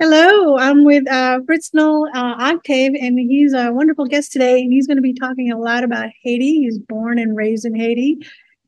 Hello, 0.00 0.58
I'm 0.58 0.84
with 0.84 1.08
uh, 1.08 1.38
Fritznel 1.46 2.08
uh, 2.12 2.34
Octave, 2.40 2.94
and 3.00 3.16
he's 3.16 3.52
a 3.54 3.70
wonderful 3.70 4.06
guest 4.06 4.32
today. 4.32 4.60
And 4.60 4.72
he's 4.72 4.88
going 4.88 4.96
to 4.96 5.02
be 5.02 5.14
talking 5.14 5.52
a 5.52 5.56
lot 5.56 5.84
about 5.84 6.10
Haiti. 6.24 6.62
He's 6.62 6.80
born 6.80 7.16
and 7.16 7.36
raised 7.36 7.64
in 7.64 7.76
Haiti. 7.76 8.18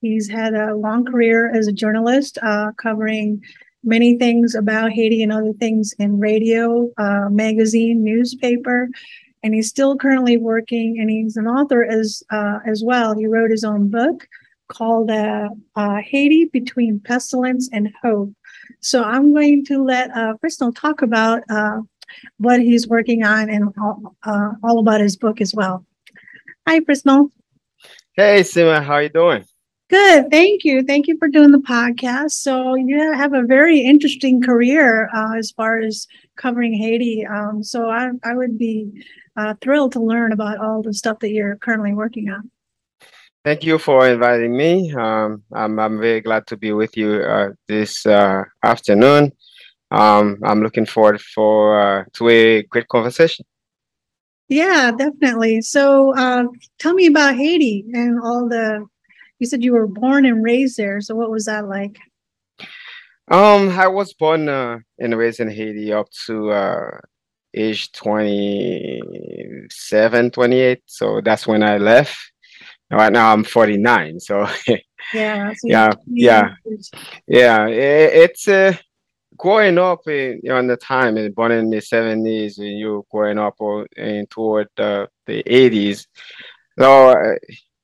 He's 0.00 0.30
had 0.30 0.54
a 0.54 0.76
long 0.76 1.04
career 1.04 1.52
as 1.52 1.66
a 1.66 1.72
journalist, 1.72 2.38
uh, 2.44 2.70
covering 2.80 3.42
many 3.82 4.16
things 4.16 4.54
about 4.54 4.92
Haiti 4.92 5.20
and 5.20 5.32
other 5.32 5.52
things 5.54 5.92
in 5.98 6.20
radio, 6.20 6.92
uh, 6.96 7.28
magazine, 7.28 8.04
newspaper, 8.04 8.88
and 9.42 9.52
he's 9.52 9.68
still 9.68 9.96
currently 9.96 10.36
working. 10.36 11.00
And 11.00 11.10
he's 11.10 11.36
an 11.36 11.48
author 11.48 11.84
as 11.84 12.22
uh, 12.30 12.60
as 12.64 12.84
well. 12.84 13.16
He 13.16 13.26
wrote 13.26 13.50
his 13.50 13.64
own 13.64 13.90
book 13.90 14.28
called 14.68 15.10
uh, 15.10 15.48
Haiti 15.76 16.44
Between 16.52 17.00
Pestilence 17.00 17.68
and 17.72 17.92
Hope 18.00 18.32
so 18.80 19.02
I'm 19.02 19.32
going 19.32 19.64
to 19.66 19.82
let 19.82 20.10
uh, 20.10 20.34
Fritznel 20.42 20.74
talk 20.74 21.02
about 21.02 21.42
uh, 21.50 21.80
what 22.38 22.60
he's 22.60 22.88
working 22.88 23.24
on 23.24 23.50
and 23.50 23.72
all, 23.80 24.16
uh, 24.22 24.52
all 24.62 24.78
about 24.78 25.00
his 25.00 25.16
book 25.16 25.40
as 25.40 25.54
well. 25.54 25.84
Hi, 26.66 26.80
Fritznel. 26.80 27.30
Hey, 28.14 28.40
Sima, 28.40 28.82
how 28.82 28.94
are 28.94 29.02
you 29.02 29.08
doing? 29.08 29.44
Good, 29.88 30.30
thank 30.32 30.64
you. 30.64 30.82
Thank 30.82 31.06
you 31.06 31.16
for 31.16 31.28
doing 31.28 31.52
the 31.52 31.58
podcast. 31.58 32.32
So 32.32 32.74
you 32.74 33.12
have 33.12 33.34
a 33.34 33.42
very 33.42 33.80
interesting 33.80 34.42
career 34.42 35.08
uh, 35.14 35.36
as 35.36 35.52
far 35.52 35.78
as 35.78 36.08
covering 36.36 36.74
Haiti. 36.74 37.24
Um, 37.24 37.62
so 37.62 37.88
I, 37.88 38.10
I 38.24 38.34
would 38.34 38.58
be 38.58 39.04
uh, 39.36 39.54
thrilled 39.60 39.92
to 39.92 40.00
learn 40.00 40.32
about 40.32 40.58
all 40.58 40.82
the 40.82 40.92
stuff 40.92 41.20
that 41.20 41.30
you're 41.30 41.56
currently 41.56 41.94
working 41.94 42.28
on. 42.30 42.50
Thank 43.46 43.62
you 43.62 43.78
for 43.78 44.08
inviting 44.08 44.56
me. 44.56 44.92
Um, 44.92 45.44
I'm, 45.52 45.78
I'm 45.78 46.00
very 46.00 46.20
glad 46.20 46.48
to 46.48 46.56
be 46.56 46.72
with 46.72 46.96
you 46.96 47.22
uh, 47.22 47.50
this 47.68 48.04
uh, 48.04 48.42
afternoon. 48.64 49.30
Um, 49.92 50.38
I'm 50.42 50.64
looking 50.64 50.84
forward 50.84 51.20
for 51.20 51.80
uh, 51.80 52.02
to 52.14 52.28
a 52.28 52.64
great 52.64 52.88
conversation. 52.88 53.46
Yeah, 54.48 54.90
definitely. 54.90 55.60
So, 55.60 56.12
uh, 56.16 56.46
tell 56.80 56.94
me 56.94 57.06
about 57.06 57.36
Haiti 57.36 57.84
and 57.92 58.20
all 58.20 58.48
the. 58.48 58.84
You 59.38 59.46
said 59.46 59.62
you 59.62 59.74
were 59.74 59.86
born 59.86 60.26
and 60.26 60.42
raised 60.42 60.76
there. 60.76 61.00
So, 61.00 61.14
what 61.14 61.30
was 61.30 61.44
that 61.44 61.68
like? 61.68 62.00
Um, 63.30 63.68
I 63.68 63.86
was 63.86 64.12
born 64.12 64.48
uh, 64.48 64.80
and 64.98 65.16
raised 65.16 65.38
in 65.38 65.52
Haiti 65.52 65.92
up 65.92 66.08
to 66.26 66.50
uh, 66.50 66.98
age 67.54 67.92
27, 67.92 70.32
28. 70.32 70.82
So 70.86 71.20
that's 71.24 71.46
when 71.46 71.62
I 71.62 71.78
left 71.78 72.18
right 72.90 73.12
now 73.12 73.32
I'm 73.32 73.44
49 73.44 74.20
so 74.20 74.46
yeah 75.14 75.52
so 75.52 75.54
yeah 75.64 75.90
yeah. 76.06 76.50
yeah 77.26 77.66
it, 77.66 78.30
it's 78.30 78.48
uh, 78.48 78.74
growing 79.36 79.78
up 79.78 80.06
in 80.06 80.40
you 80.42 80.50
know, 80.50 80.58
in 80.58 80.66
the 80.66 80.76
time 80.76 81.16
and 81.16 81.34
born 81.34 81.52
in 81.52 81.70
the 81.70 81.78
70s 81.78 82.58
and 82.58 82.78
you're 82.78 83.04
growing 83.10 83.38
up 83.38 83.56
in 83.96 84.26
toward 84.28 84.68
the, 84.76 85.08
the 85.26 85.42
80s 85.44 86.06
so 86.78 87.10
uh, 87.10 87.34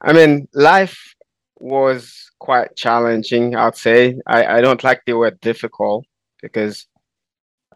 i 0.00 0.12
mean 0.12 0.48
life 0.55 1.14
was 1.56 2.31
quite 2.39 2.75
challenging 2.75 3.55
i'd 3.55 3.77
say. 3.77 4.19
I, 4.27 4.59
I 4.59 4.61
don't 4.61 4.83
like 4.83 5.03
the 5.06 5.12
word 5.14 5.41
difficult 5.41 6.05
because 6.42 6.87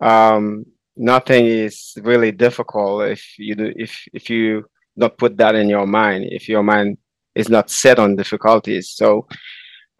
um, 0.00 0.66
nothing 0.96 1.46
is 1.46 1.96
really 2.02 2.32
difficult 2.32 3.08
if 3.08 3.38
you 3.38 3.54
do 3.54 3.72
if 3.76 4.04
if 4.12 4.28
you 4.28 4.64
don't 4.98 5.16
put 5.16 5.36
that 5.38 5.54
in 5.54 5.68
your 5.68 5.86
mind. 5.86 6.26
If 6.30 6.48
your 6.48 6.62
mind 6.62 6.98
is 7.36 7.48
not 7.48 7.70
set 7.70 7.98
on 7.98 8.16
difficulties. 8.16 8.90
So 8.90 9.28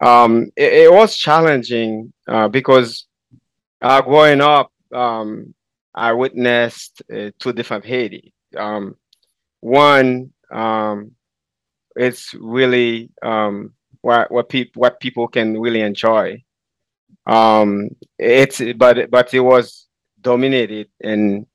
um, 0.01 0.49
it, 0.55 0.73
it, 0.73 0.91
was 0.91 1.15
challenging 1.15 2.11
uh, 2.27 2.47
because 2.47 3.05
uh, 3.81 4.01
growing 4.01 4.41
up, 4.41 4.71
um, 4.93 5.53
I 5.93 6.13
witnessed 6.13 7.01
uh, 7.13 7.31
two 7.39 7.53
different 7.53 7.85
Haiti. 7.85 8.33
Um, 8.55 8.95
one, 9.59 10.31
um, 10.51 11.11
it's 11.95 12.33
really 12.35 13.09
um, 13.23 13.73
what 14.01 14.31
what 14.31 14.49
people 14.49 14.79
what 14.79 14.99
people 14.99 15.27
can 15.27 15.59
really 15.59 15.81
enjoy. 15.81 16.43
Um, 17.25 17.89
it's 18.17 18.61
but 18.75 19.09
but 19.09 19.33
it 19.33 19.39
was 19.39 19.87
dominated 20.21 20.89
and 21.01 21.45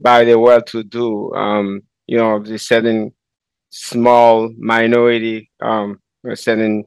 by 0.00 0.24
the 0.24 0.38
well-to-do. 0.38 1.34
Um, 1.34 1.82
you 2.06 2.18
know, 2.18 2.40
the 2.40 2.58
certain 2.58 3.12
small 3.76 4.50
minority 4.58 5.50
um, 5.60 6.00
certain 6.34 6.84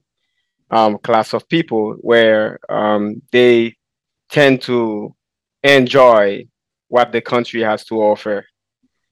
um, 0.72 0.98
class 1.00 1.34
of 1.34 1.48
people 1.48 1.94
where 2.02 2.60
um, 2.70 3.22
they 3.32 3.76
tend 4.30 4.62
to 4.62 5.16
enjoy 5.64 6.46
what 6.88 7.12
the 7.12 7.22
country 7.22 7.62
has 7.62 7.84
to 7.86 7.96
offer, 7.96 8.46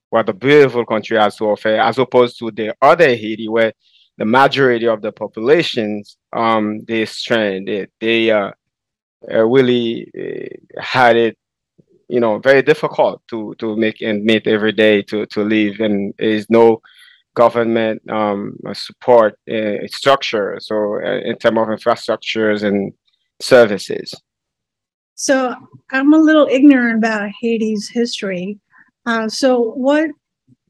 what 0.10 0.26
the 0.26 0.34
beautiful 0.34 0.86
country 0.86 1.18
has 1.18 1.36
to 1.38 1.46
offer, 1.46 1.70
as 1.70 1.98
opposed 1.98 2.40
to 2.40 2.52
the 2.52 2.76
other 2.82 3.10
Haiti 3.16 3.48
where 3.48 3.74
the 4.18 4.26
majority 4.26 4.88
of 4.88 5.02
the 5.02 5.12
populations 5.12 6.18
um, 6.34 6.84
they 6.88 7.06
strain 7.06 7.66
they, 7.66 7.88
they 8.00 8.32
uh, 8.32 8.52
uh, 9.32 9.46
really 9.46 10.12
uh, 10.18 10.82
had 10.82 11.16
it 11.16 11.38
you 12.08 12.20
know 12.20 12.40
very 12.40 12.62
difficult 12.62 13.22
to 13.30 13.54
to 13.60 13.76
make 13.76 14.02
and 14.02 14.24
meet 14.24 14.48
every 14.48 14.72
day 14.72 15.02
to 15.04 15.26
to 15.28 15.44
live. 15.44 15.80
And 15.80 16.14
is 16.18 16.50
no 16.50 16.82
government 17.38 18.02
um, 18.10 18.58
support 18.74 19.38
uh, 19.50 19.86
structure, 19.88 20.58
so 20.60 20.76
uh, 20.96 21.20
in 21.30 21.38
terms 21.38 21.60
of 21.60 21.68
infrastructures 21.68 22.64
and 22.64 22.92
services. 23.40 24.14
So 25.14 25.56
I'm 25.92 26.14
a 26.14 26.18
little 26.18 26.48
ignorant 26.50 26.98
about 26.98 27.30
Haiti's 27.40 27.90
history. 27.90 28.60
Uh, 29.06 29.30
so 29.30 29.72
what 29.88 30.10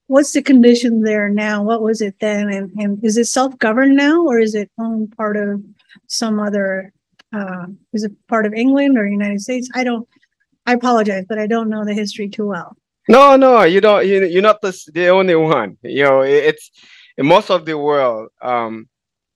what's 0.08 0.34
the 0.34 0.42
condition 0.42 1.04
there 1.04 1.30
now? 1.30 1.64
What 1.64 1.82
was 1.82 2.02
it 2.02 2.16
then? 2.20 2.50
And, 2.50 2.72
and 2.78 3.04
is 3.04 3.18
it 3.18 3.26
self 3.26 3.58
governed 3.60 3.96
now, 3.96 4.26
or 4.26 4.40
is 4.40 4.54
it 4.54 4.70
owned 4.78 5.16
part 5.16 5.38
of 5.38 5.64
some 6.08 6.40
other? 6.40 6.92
Uh, 7.34 7.68
is 7.94 8.04
it 8.04 8.14
part 8.28 8.46
of 8.46 8.54
England 8.54 8.98
or 8.98 9.06
United 9.06 9.42
States? 9.42 9.70
I 9.74 9.84
don't. 9.84 10.08
I 10.66 10.74
apologize, 10.74 11.26
but 11.30 11.40
I 11.40 11.48
don't 11.48 11.70
know 11.70 11.86
the 11.86 11.94
history 11.94 12.28
too 12.28 12.48
well. 12.48 12.76
No, 13.08 13.36
no, 13.38 13.64
you 13.64 13.82
don't. 13.82 14.06
You, 14.06 14.26
you're 14.26 14.42
not 14.42 14.62
the, 14.62 14.78
the 14.94 15.08
only 15.10 15.36
one. 15.36 15.78
You 15.84 16.04
know, 16.04 16.22
it's 16.22 16.72
most 17.18 17.50
of 17.50 17.66
the 17.66 17.78
world 17.78 18.30
um, 18.42 18.88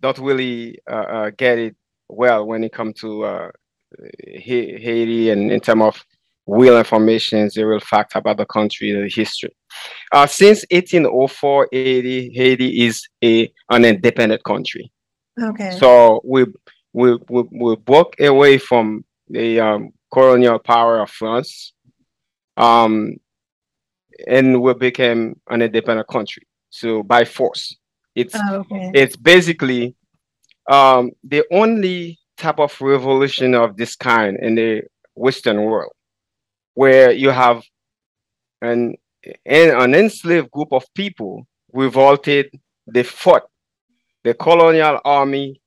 don't 0.01 0.17
really 0.19 0.79
uh, 0.89 0.95
uh, 0.95 1.29
get 1.37 1.57
it 1.57 1.75
well 2.09 2.45
when 2.45 2.63
it 2.63 2.73
comes 2.73 2.99
to 2.99 3.23
uh, 3.23 3.51
Haiti 4.27 5.29
and 5.29 5.51
in 5.51 5.59
terms 5.59 5.83
of 5.83 6.05
real 6.47 6.77
information, 6.77 7.49
the 7.53 7.65
real 7.65 7.79
fact 7.79 8.15
about 8.15 8.37
the 8.37 8.45
country, 8.45 8.91
the 8.91 9.09
history. 9.13 9.55
Uh, 10.11 10.27
since 10.27 10.65
1804, 10.71 11.69
Haiti, 11.71 12.31
Haiti 12.33 12.85
is 12.85 13.07
a 13.23 13.51
an 13.69 13.85
independent 13.85 14.43
country. 14.43 14.91
Okay. 15.41 15.71
So 15.79 16.21
we 16.23 16.45
we 16.93 17.17
we, 17.29 17.43
we 17.51 17.75
broke 17.77 18.19
away 18.19 18.57
from 18.57 19.05
the 19.29 19.59
um, 19.59 19.91
colonial 20.13 20.59
power 20.59 20.99
of 20.99 21.09
France. 21.09 21.73
Um, 22.57 23.15
and 24.27 24.61
we 24.61 24.73
became 24.73 25.39
an 25.49 25.61
independent 25.61 26.07
country. 26.07 26.43
So 26.69 27.03
by 27.03 27.25
force, 27.25 27.75
it's 28.15 28.35
oh, 28.35 28.59
okay. 28.59 28.91
it's 28.93 29.15
basically 29.15 29.95
um, 30.69 31.11
the 31.23 31.43
only 31.51 32.19
type 32.37 32.59
of 32.59 32.79
revolution 32.81 33.53
of 33.53 33.77
this 33.77 33.95
kind 33.95 34.37
in 34.41 34.55
the 34.55 34.83
Western 35.15 35.63
world, 35.63 35.91
where 36.73 37.11
you 37.11 37.29
have 37.29 37.63
an 38.61 38.95
an 39.45 39.93
enslaved 39.93 40.49
group 40.51 40.71
of 40.71 40.83
people 40.95 41.47
revolted, 41.73 42.49
they 42.91 43.03
fought 43.03 43.43
the 44.23 44.33
colonial 44.33 44.99
army, 45.05 45.61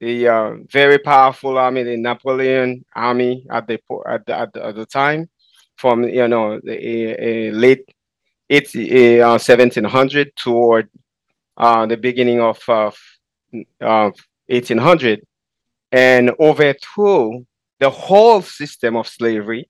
the 0.00 0.28
uh, 0.28 0.54
very 0.70 0.98
powerful 0.98 1.58
army, 1.58 1.82
the 1.82 1.96
Napoleon 1.96 2.84
army 2.94 3.46
at 3.50 3.66
the 3.66 3.78
at 4.06 4.26
the, 4.26 4.38
at 4.38 4.52
the, 4.52 4.66
at 4.66 4.74
the 4.74 4.86
time, 4.86 5.28
from 5.80 6.04
you 6.04 6.28
know 6.28 6.60
the 6.62 7.50
late 7.52 7.84
it's 8.50 8.74
uh, 8.74 9.38
1700 9.38 10.34
toward 10.36 10.90
uh, 11.56 11.86
the 11.86 11.96
beginning 11.96 12.40
of 12.40 12.58
uh, 12.68 12.90
1800 13.80 15.22
and 15.92 16.32
overthrew 16.38 17.46
the 17.78 17.88
whole 17.88 18.42
system 18.42 18.96
of 18.96 19.06
slavery 19.06 19.68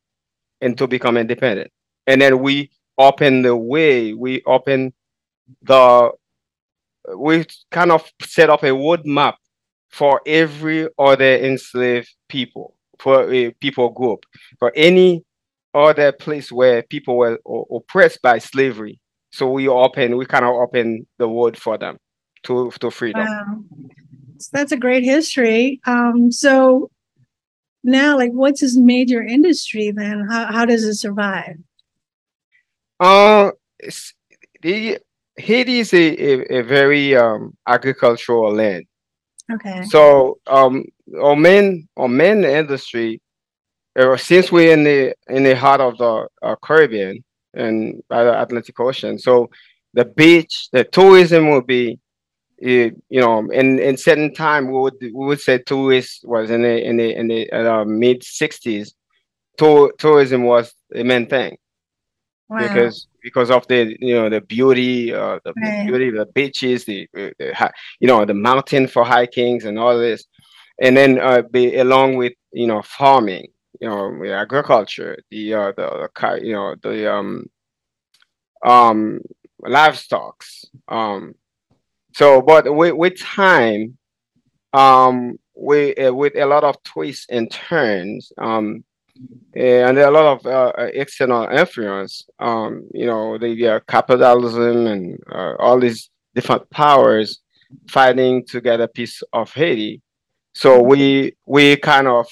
and 0.61 0.77
to 0.79 0.87
become 0.87 1.17
independent. 1.17 1.71
And 2.07 2.23
then 2.23 2.41
we 2.41 2.71
open 2.99 3.43
the 3.43 3.57
way, 3.57 4.15
we 4.15 4.43
open 4.47 4.93
the, 5.63 6.11
we 7.17 7.45
kind 7.71 7.93
of 7.93 8.11
set 8.23 8.51
up 8.51 8.63
a 8.63 8.69
roadmap 8.69 9.35
for 9.89 10.23
every 10.27 10.89
other 10.99 11.37
enslaved 11.37 12.15
people, 12.29 12.77
for 12.99 13.33
a 13.33 13.51
people 13.61 13.91
group, 13.91 14.25
for 14.59 14.73
any 14.75 15.25
other 15.75 16.13
place 16.13 16.51
where 16.51 16.83
people 16.83 17.17
were 17.17 17.39
oppressed 17.75 18.23
by 18.23 18.39
slavery. 18.39 19.01
So 19.33 19.51
we 19.51 19.69
open, 19.69 20.17
we 20.17 20.27
kind 20.27 20.45
of 20.45 20.55
open 20.55 21.07
the 21.19 21.29
world 21.29 21.57
for 21.57 21.79
them 21.79 21.99
to 22.45 22.71
to 22.81 22.91
freedom. 22.91 23.25
Wow. 23.27 23.65
So 24.39 24.49
that's 24.53 24.73
a 24.73 24.77
great 24.77 25.05
history. 25.05 25.81
Um, 25.87 26.33
so 26.33 26.91
now, 27.85 28.17
like, 28.17 28.33
what's 28.33 28.61
his 28.61 28.77
major 28.77 29.23
industry 29.23 29.91
then? 29.91 30.27
How 30.29 30.47
how 30.47 30.65
does 30.65 30.85
it 30.85 30.95
survive? 30.95 31.57
Uh, 32.99 33.51
the 34.63 34.99
Haiti 35.37 35.79
is 35.79 35.95
a, 35.95 35.97
a, 35.99 36.59
a 36.59 36.63
very 36.63 37.17
um, 37.17 37.57
agricultural 37.67 38.53
land. 38.53 38.85
Okay. 39.51 39.83
So 39.85 40.39
um, 40.47 40.85
our 41.21 41.37
main 41.37 41.89
industry, 41.97 43.21
since 44.17 44.53
we're 44.53 44.73
in 44.73 44.85
the 44.85 45.15
in 45.29 45.43
the 45.43 45.57
heart 45.57 45.81
of 45.81 45.99
the 45.99 46.29
uh, 46.43 46.57
Caribbean 46.63 47.25
and 47.55 48.03
by 48.09 48.25
the 48.25 48.41
Atlantic 48.41 48.79
Ocean, 48.79 49.19
so 49.19 49.51
the 49.95 50.05
beach, 50.05 50.69
the 50.73 50.85
tourism 50.85 51.51
will 51.51 51.63
be, 51.63 51.99
you 52.59 52.95
know, 53.11 53.49
in 53.51 53.79
in 53.79 53.97
certain 53.97 54.33
time 54.33 54.71
we 54.71 54.79
would 54.79 54.95
we 55.01 55.11
would 55.13 55.41
say 55.41 55.59
tourist 55.59 56.21
was 56.25 56.51
in 56.51 56.63
the 56.63 56.85
in 56.85 56.97
the 56.97 57.17
in 57.17 57.29
the 57.29 57.51
uh, 57.51 57.85
mid 57.85 58.23
'60s. 58.23 58.93
Tour, 59.59 59.93
tourism 59.99 60.45
was 60.45 60.73
the 60.89 61.05
main 61.05 61.27
thing 61.27 61.59
wow. 62.51 62.61
because 62.63 63.07
because 63.23 63.51
of 63.51 63.67
the 63.69 63.97
you 64.01 64.15
know 64.15 64.29
the 64.29 64.41
beauty, 64.41 65.15
uh, 65.15 65.39
the, 65.45 65.53
right. 65.57 65.87
beauty 65.87 66.09
of 66.09 66.15
the 66.15 66.27
beaches, 66.27 66.85
the, 66.85 67.09
the, 67.15 67.73
you 68.01 68.09
know 68.09 68.25
the 68.25 68.35
mountain 68.35 68.87
for 68.87 69.05
hikings 69.05 69.65
and 69.65 69.79
all 69.79 69.99
this, 69.99 70.25
and 70.81 70.97
then 70.97 71.19
uh, 71.19 71.43
be 71.43 71.77
along 71.77 72.17
with 72.17 72.33
you 72.53 72.67
know 72.67 72.83
farming, 72.83 73.49
you 73.81 73.89
know 73.89 74.25
agriculture, 74.33 75.19
the 75.31 75.55
uh, 75.55 75.73
the, 75.77 76.09
the 76.15 76.41
you 76.47 76.53
know 76.53 76.75
the 76.83 77.13
um 77.13 77.47
um 78.65 79.21
livestock. 79.63 80.45
Um, 80.89 81.35
so 82.15 82.43
but 82.43 82.75
with 82.75 82.95
with 82.95 83.19
time, 83.19 83.97
um, 84.73 85.39
we 85.57 85.95
uh, 85.97 86.13
with 86.13 86.37
a 86.37 86.47
lot 86.47 86.65
of 86.65 86.83
twists 86.83 87.27
and 87.31 87.51
turns, 87.51 88.33
um, 88.39 88.85
and 89.55 89.99
a 89.99 90.11
lot 90.11 90.27
of 90.27 90.47
uh, 90.47 90.73
uh, 90.79 90.89
external 90.95 91.49
influence. 91.49 92.27
Um, 92.39 92.89
you 92.93 93.07
know, 93.07 93.39
the 93.39 93.69
uh, 93.69 93.81
capitalism 93.89 94.87
and 94.87 95.19
uh, 95.33 95.55
all 95.59 95.79
these 95.79 96.11
different 96.35 96.69
powers 96.71 97.41
fighting 97.89 98.45
to 98.47 98.61
get 98.61 98.81
a 98.81 98.89
piece 98.89 99.23
of 99.33 99.53
Haiti. 99.53 100.03
So 100.53 100.83
we 100.83 101.37
we 101.47 101.77
kind 101.77 102.09
of 102.09 102.27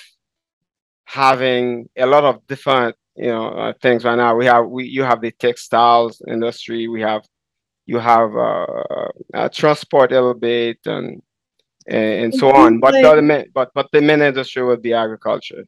having 1.09 1.89
a 1.97 2.05
lot 2.05 2.23
of 2.23 2.47
different 2.47 2.95
you 3.17 3.29
know 3.29 3.49
uh, 3.49 3.73
things 3.81 4.05
right 4.05 4.17
now. 4.17 4.37
We 4.37 4.45
have 4.45 4.67
we 4.67 4.85
you 4.85 5.03
have 5.05 5.21
the 5.23 5.33
textiles 5.33 6.21
industry. 6.29 6.87
We 6.87 7.01
have 7.01 7.23
you 7.87 7.99
have 7.99 8.37
uh, 8.37 9.49
transport 9.49 10.13
a 10.13 10.17
little 10.17 10.35
bit 10.35 10.79
and 10.85 11.23
and, 11.87 12.25
and 12.25 12.35
so 12.35 12.53
on. 12.53 12.79
But 12.79 12.93
the 12.93 13.23
main, 13.23 13.47
but 13.55 13.71
but 13.75 13.89
the 13.93 14.03
main 14.03 14.21
industry 14.21 14.63
would 14.63 14.83
be 14.83 14.93
agriculture. 14.93 15.65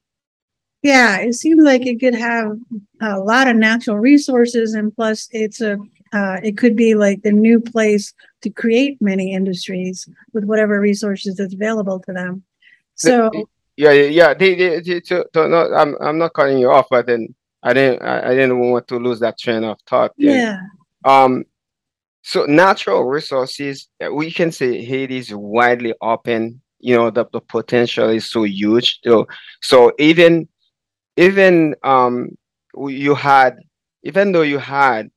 Yeah, 0.83 1.19
it 1.19 1.35
seems 1.35 1.63
like 1.63 1.87
it 1.87 2.01
could 2.01 2.15
have 2.15 2.53
a 3.01 3.19
lot 3.19 3.49
of 3.49 3.57
natural 3.57 3.99
resources, 3.99 4.75
and 4.75 4.95
plus, 4.95 5.29
it's 5.33 5.61
a 5.63 5.79
uh, 6.13 6.37
it 6.43 6.59
could 6.59 6.77
be 6.77 6.95
like 6.95 7.23
the 7.23 7.33
new 7.33 7.61
place 7.61 8.13
to 8.43 8.51
create 8.51 9.01
many 9.01 9.33
industries 9.33 10.07
with 10.35 10.45
whatever 10.45 10.81
resources 10.81 11.37
that's 11.37 11.55
available 11.55 12.01
to 12.01 12.13
them. 12.13 12.43
So 12.95 13.31
yeah, 13.89 13.93
yeah, 13.93 14.35
they, 14.35 14.55
they, 14.55 14.81
they 14.81 15.01
to, 15.01 15.27
to, 15.33 15.49
no, 15.49 15.73
I'm 15.75 15.97
I'm 16.01 16.19
not 16.19 16.35
cutting 16.35 16.59
you 16.59 16.71
off, 16.71 16.89
but 16.91 17.07
then 17.07 17.35
I 17.63 17.73
didn't 17.73 18.03
I, 18.03 18.31
I 18.31 18.35
didn't 18.35 18.59
want 18.59 18.87
to 18.89 18.97
lose 18.97 19.21
that 19.21 19.39
train 19.39 19.65
of 19.65 19.79
thought. 19.89 20.13
Yeah. 20.17 20.59
Um. 21.05 21.45
So 22.23 22.45
natural 22.45 23.05
resources, 23.05 23.89
we 24.13 24.31
can 24.31 24.53
say 24.53 24.85
Haiti 24.85 25.17
is 25.17 25.33
widely 25.33 25.95
open. 26.03 26.61
You 26.79 26.97
know, 26.97 27.11
the, 27.11 27.25
the 27.33 27.41
potential 27.41 28.09
is 28.11 28.31
so 28.31 28.45
huge. 28.45 29.01
So, 29.05 29.27
so 29.63 29.93
even 29.99 30.49
even 31.17 31.75
um, 31.83 32.37
you 32.75 33.15
had, 33.15 33.57
even 34.03 34.33
though 34.33 34.43
you 34.43 34.59
had 34.59 35.11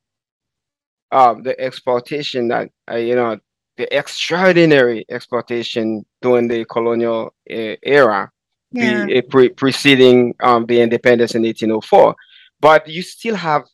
uh, 1.12 1.34
the 1.40 1.58
exploitation 1.60 2.48
that, 2.48 2.70
uh, 2.90 2.96
you 2.96 3.14
know, 3.14 3.38
the 3.76 3.86
extraordinary 3.96 5.04
exploitation 5.08 6.04
during 6.22 6.48
the 6.48 6.64
colonial 6.64 7.34
uh, 7.50 7.76
era, 7.82 8.30
yeah. 8.74 9.06
the, 9.06 9.22
pre- 9.22 9.48
preceding 9.50 10.34
um, 10.40 10.66
the 10.66 10.80
independence 10.80 11.34
in 11.34 11.42
1804. 11.42 12.14
But 12.60 12.88
you 12.88 13.02
still 13.02 13.36
have 13.36 13.64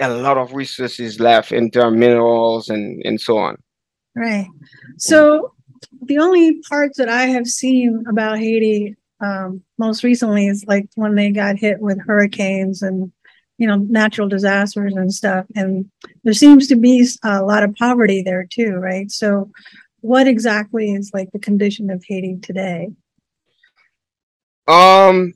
a 0.00 0.08
lot 0.08 0.38
of 0.38 0.54
resources 0.54 1.20
left 1.20 1.52
in 1.52 1.70
terms 1.70 1.92
of 1.92 1.98
minerals 1.98 2.68
and, 2.68 3.02
and 3.04 3.20
so 3.20 3.38
on. 3.38 3.56
Right. 4.16 4.46
So 4.98 5.54
the 6.02 6.18
only 6.18 6.60
parts 6.62 6.98
that 6.98 7.08
I 7.08 7.26
have 7.26 7.46
seen 7.46 8.04
about 8.08 8.38
Haiti 8.38 8.96
um, 9.20 9.62
most 9.78 10.02
recently 10.02 10.46
is 10.46 10.64
like 10.66 10.88
when 10.94 11.14
they 11.14 11.30
got 11.30 11.58
hit 11.58 11.80
with 11.80 12.00
hurricanes 12.00 12.82
and 12.82 13.12
you 13.58 13.66
know 13.66 13.76
natural 13.76 14.28
disasters 14.28 14.94
and 14.94 15.12
stuff 15.12 15.44
and 15.54 15.90
there 16.24 16.32
seems 16.32 16.66
to 16.68 16.76
be 16.76 17.06
a 17.22 17.42
lot 17.42 17.62
of 17.62 17.74
poverty 17.74 18.22
there 18.22 18.46
too 18.48 18.72
right 18.72 19.10
so 19.10 19.50
what 20.00 20.26
exactly 20.26 20.92
is 20.92 21.10
like 21.12 21.30
the 21.32 21.38
condition 21.38 21.90
of 21.90 22.02
haiti 22.08 22.38
today 22.40 22.88
um 24.70 25.32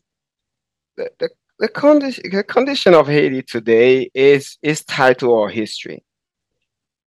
the, 0.97 1.11
the, 1.19 1.29
the 1.59 1.69
condition 1.69 2.23
the 2.31 2.45
condition 2.45 2.95
of 2.95 3.07
haiti 3.07 3.43
today 3.43 4.11
is 4.15 4.59
is 4.63 4.85
tied 4.85 5.19
to 5.19 5.33
our 5.33 5.49
history 5.49 6.05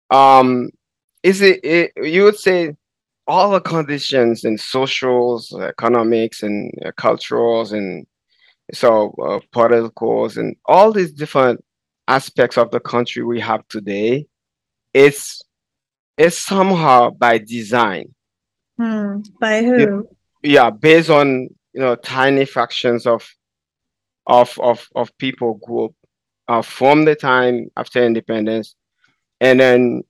um 0.09 0.69
is 1.23 1.41
it, 1.41 1.59
it 1.63 1.91
you 2.03 2.23
would 2.23 2.37
say 2.37 2.75
all 3.27 3.51
the 3.51 3.59
conditions 3.59 4.45
in 4.45 4.57
socials, 4.57 5.53
economics, 5.53 6.43
and 6.43 6.71
uh, 6.85 6.91
culturals, 6.91 7.73
and 7.73 8.07
so 8.73 9.13
uh, 9.21 9.39
politicals, 9.51 10.37
and 10.37 10.55
all 10.65 10.91
these 10.91 11.11
different 11.11 11.63
aspects 12.07 12.57
of 12.57 12.71
the 12.71 12.79
country 12.79 13.23
we 13.23 13.39
have 13.39 13.67
today, 13.67 14.25
it's 14.93 15.41
it's 16.17 16.37
somehow 16.37 17.09
by 17.09 17.37
design. 17.37 18.13
Hmm. 18.77 19.19
By 19.41 19.63
who? 19.63 19.75
It, 19.75 20.05
yeah, 20.43 20.69
based 20.69 21.09
on 21.09 21.49
you 21.77 21.83
know 21.83 21.95
tiny 21.95 22.43
fractions 22.43 23.05
of 23.05 23.23
of 24.25 24.57
of 24.59 24.87
of 24.95 25.15
people 25.19 25.59
group 25.63 25.93
uh, 26.47 26.63
from 26.63 27.05
the 27.05 27.15
time 27.15 27.69
after 27.77 28.03
independence, 28.03 28.75
and 29.39 29.59
then 29.59 30.01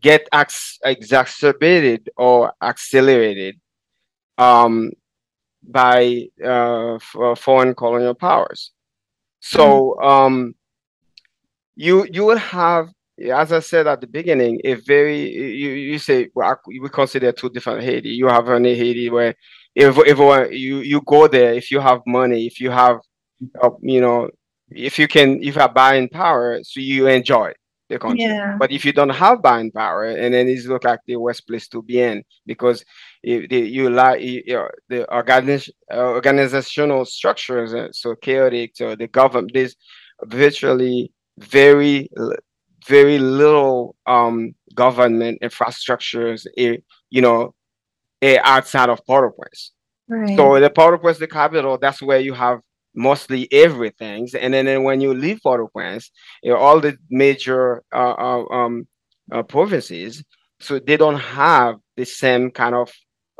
get 0.00 0.28
ex- 0.32 0.78
exacerbated 0.84 2.10
or 2.16 2.52
accelerated 2.62 3.58
um, 4.38 4.92
by 5.64 6.28
uh, 6.44 6.94
f- 6.94 7.16
uh, 7.20 7.34
foreign 7.34 7.74
colonial 7.74 8.14
powers. 8.14 8.70
So 9.40 9.96
mm. 9.98 10.06
um, 10.06 10.54
you 11.74 12.06
you 12.08 12.24
will 12.24 12.38
have, 12.38 12.88
as 13.18 13.52
I 13.52 13.58
said 13.58 13.88
at 13.88 14.00
the 14.00 14.06
beginning, 14.06 14.60
a 14.62 14.74
very 14.74 15.28
you 15.28 15.70
you 15.70 15.98
say 15.98 16.28
well, 16.36 16.60
we 16.68 16.88
consider 16.88 17.32
two 17.32 17.50
different 17.50 17.82
Haiti. 17.82 18.10
You 18.10 18.28
have 18.28 18.48
a 18.48 18.60
Haiti 18.60 19.10
where 19.10 19.34
if 19.74 19.98
everyone 19.98 20.52
you 20.52 20.78
you 20.78 21.00
go 21.02 21.26
there 21.28 21.54
if 21.54 21.70
you 21.70 21.80
have 21.80 22.00
money, 22.06 22.46
if 22.46 22.60
you 22.60 22.70
have 22.70 22.98
uh, 23.62 23.70
you 23.80 24.00
know 24.00 24.30
if 24.70 24.98
you 24.98 25.08
can 25.08 25.42
if 25.42 25.54
you 25.54 25.60
have 25.60 25.74
buying 25.74 26.08
power, 26.08 26.60
so 26.62 26.80
you 26.80 27.06
enjoy 27.06 27.52
the 27.88 27.98
country. 27.98 28.24
Yeah. 28.24 28.56
But 28.58 28.72
if 28.72 28.84
you 28.84 28.92
don't 28.92 29.10
have 29.10 29.42
buying 29.42 29.70
power, 29.70 30.04
and 30.04 30.32
then 30.32 30.48
it's 30.48 30.66
look 30.66 30.84
like 30.84 31.00
the 31.06 31.16
worst 31.16 31.46
place 31.46 31.68
to 31.68 31.82
be 31.82 32.00
in 32.00 32.24
because 32.46 32.84
if 33.22 33.48
the, 33.48 33.58
you 33.58 33.90
like 33.90 34.20
you 34.22 34.42
know, 34.48 34.68
the 34.88 35.06
organiz, 35.10 35.70
organizational 35.92 37.04
structures 37.04 37.74
so 37.92 38.14
chaotic. 38.14 38.72
So 38.74 38.94
the 38.94 39.08
government 39.08 39.52
there's 39.54 39.76
virtually 40.24 41.12
very 41.38 42.08
very 42.86 43.18
little 43.18 43.96
um, 44.06 44.54
government 44.74 45.38
infrastructures, 45.42 46.46
eh, 46.56 46.76
you 47.10 47.22
know, 47.22 47.54
eh, 48.22 48.38
outside 48.42 48.88
of 48.88 49.04
Port-au-Prince. 49.06 49.72
Right. 50.08 50.36
So 50.36 50.60
the 50.60 50.70
Port-au-Prince, 50.70 51.18
the 51.18 51.26
capital, 51.26 51.78
that's 51.78 52.02
where 52.02 52.20
you 52.20 52.34
have 52.34 52.60
mostly 52.94 53.52
everything. 53.52 54.28
And 54.38 54.54
then, 54.54 54.66
then 54.66 54.84
when 54.84 55.00
you 55.00 55.14
leave 55.14 55.40
Port-au-Prince, 55.42 56.10
you 56.42 56.52
know, 56.52 56.58
all 56.58 56.80
the 56.80 56.96
major 57.10 57.82
uh, 57.92 58.14
uh, 58.18 58.44
um, 58.50 58.86
uh, 59.32 59.42
provinces, 59.42 60.22
so 60.60 60.78
they 60.78 60.96
don't 60.96 61.18
have 61.18 61.76
the 61.96 62.04
same 62.04 62.50
kind 62.50 62.74
of 62.74 62.92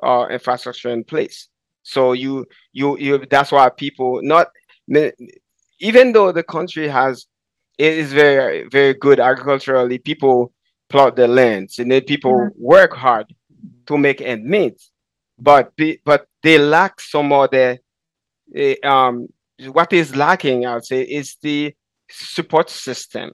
uh, 0.02 0.26
infrastructure 0.30 0.90
in 0.90 1.04
place. 1.04 1.48
So 1.82 2.12
you 2.12 2.46
you 2.72 2.98
you 2.98 3.24
that's 3.30 3.52
why 3.52 3.68
people 3.68 4.20
not 4.22 4.48
even 5.80 6.12
though 6.12 6.32
the 6.32 6.42
country 6.42 6.88
has 6.88 7.26
it 7.78 7.92
is 7.92 8.12
very 8.12 8.66
very 8.68 8.94
good 8.94 9.20
agriculturally, 9.20 9.98
people 9.98 10.52
plot 10.88 11.16
the 11.16 11.28
lands 11.28 11.78
and 11.78 11.90
then 11.90 12.02
people 12.02 12.32
mm-hmm. 12.32 12.62
work 12.62 12.94
hard 12.94 13.26
to 13.86 13.98
make 13.98 14.20
end 14.20 14.44
meet, 14.44 14.80
but 15.38 15.72
but 16.04 16.26
they 16.42 16.58
lack 16.58 17.00
some 17.00 17.32
other 17.32 17.78
uh, 18.56 18.86
um 18.86 19.28
what 19.68 19.92
is 19.92 20.16
lacking, 20.16 20.66
I 20.66 20.74
would 20.74 20.84
say, 20.84 21.02
is 21.02 21.36
the 21.40 21.74
support 22.10 22.70
system 22.70 23.32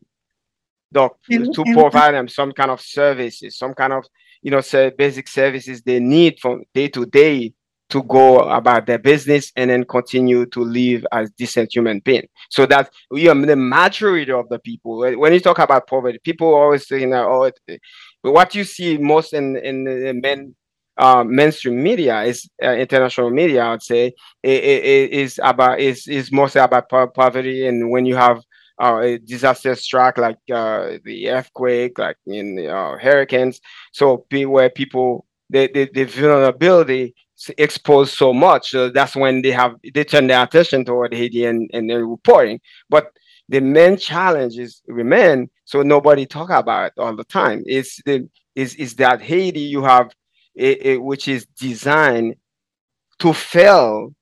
the, 0.92 1.08
and, 1.30 1.52
to 1.54 1.62
and, 1.62 1.76
provide 1.76 2.14
them 2.14 2.28
some 2.28 2.52
kind 2.52 2.70
of 2.70 2.80
services, 2.80 3.56
some 3.56 3.75
kind 3.75 3.92
of 3.92 4.04
you 4.42 4.50
know 4.50 4.60
say 4.60 4.90
basic 4.96 5.28
services 5.28 5.82
they 5.82 6.00
need 6.00 6.38
from 6.40 6.62
day 6.75 6.88
to 6.88 7.06
day 7.06 7.52
to 7.90 8.02
go 8.04 8.38
about 8.38 8.87
their 8.87 8.99
business 8.99 9.50
and 9.56 9.68
then 9.68 9.84
continue 9.84 10.46
to 10.46 10.60
live 10.60 11.04
as 11.10 11.30
decent 11.32 11.75
human 11.75 11.99
being. 11.99 12.26
So 12.49 12.64
that 12.66 12.90
we 13.10 13.25
know, 13.25 13.44
the 13.44 13.56
majority 13.56 14.30
of 14.30 14.49
the 14.49 14.60
people, 14.60 14.99
when 15.00 15.32
you 15.32 15.40
talk 15.40 15.58
about 15.58 15.88
poverty, 15.88 16.20
people 16.22 16.54
always 16.54 16.87
saying, 16.87 17.10
that 17.10 17.25
"Oh, 17.25 17.50
it, 18.24 18.28
what 18.28 18.54
you 18.54 18.64
see 18.64 18.98
most 18.98 19.32
in 19.32 19.56
in 19.56 19.84
the 19.84 20.12
men 20.12 20.54
uh, 20.96 21.24
mainstream 21.24 21.82
media 21.82 22.22
is 22.22 22.48
uh, 22.62 22.72
international 22.72 23.30
media. 23.30 23.64
I 23.64 23.70
would 23.72 23.82
say 23.82 24.12
it, 24.42 24.64
it, 24.64 25.10
is 25.12 25.40
about 25.42 25.80
is 25.80 26.06
is 26.06 26.30
mostly 26.32 26.60
about 26.60 26.88
poverty, 26.88 27.66
and 27.66 27.90
when 27.90 28.06
you 28.06 28.16
have 28.16 28.42
uh, 28.80 28.98
a 29.00 29.18
disaster 29.18 29.74
struck 29.74 30.18
like 30.18 30.38
uh, 30.52 30.98
the 31.04 31.30
earthquake, 31.30 31.98
like 31.98 32.16
in 32.26 32.66
uh, 32.66 32.96
hurricanes, 32.98 33.60
so 33.92 34.26
where 34.30 34.70
people 34.70 35.26
the, 35.50 35.70
the, 35.72 35.90
the 35.92 36.04
vulnerability 36.04 37.14
exposed 37.58 38.14
so 38.14 38.32
much. 38.32 38.72
That's 38.72 39.16
when 39.16 39.42
they 39.42 39.50
have 39.50 39.74
they 39.94 40.04
turn 40.04 40.26
their 40.26 40.42
attention 40.42 40.84
toward 40.84 41.14
Haiti 41.14 41.44
and, 41.44 41.68
and 41.72 41.88
they're 41.88 42.06
reporting. 42.06 42.60
But 42.88 43.10
the 43.48 43.60
main 43.60 43.96
challenges 43.96 44.82
remain, 44.86 45.50
so 45.70 45.82
nobody 45.82 46.26
talk 46.26 46.50
about 46.50 46.86
it 46.86 46.92
all 46.98 47.14
the 47.14 47.22
time. 47.22 47.62
Is 47.64 48.02
the 48.04 48.28
is 48.56 48.74
is 48.74 48.96
that 48.96 49.22
Haiti 49.22 49.60
you 49.60 49.84
have 49.84 50.10
it, 50.56 50.84
it, 50.84 50.96
which 51.00 51.28
is 51.28 51.46
designed 51.60 52.34
to 53.20 53.32
fail 53.32 54.12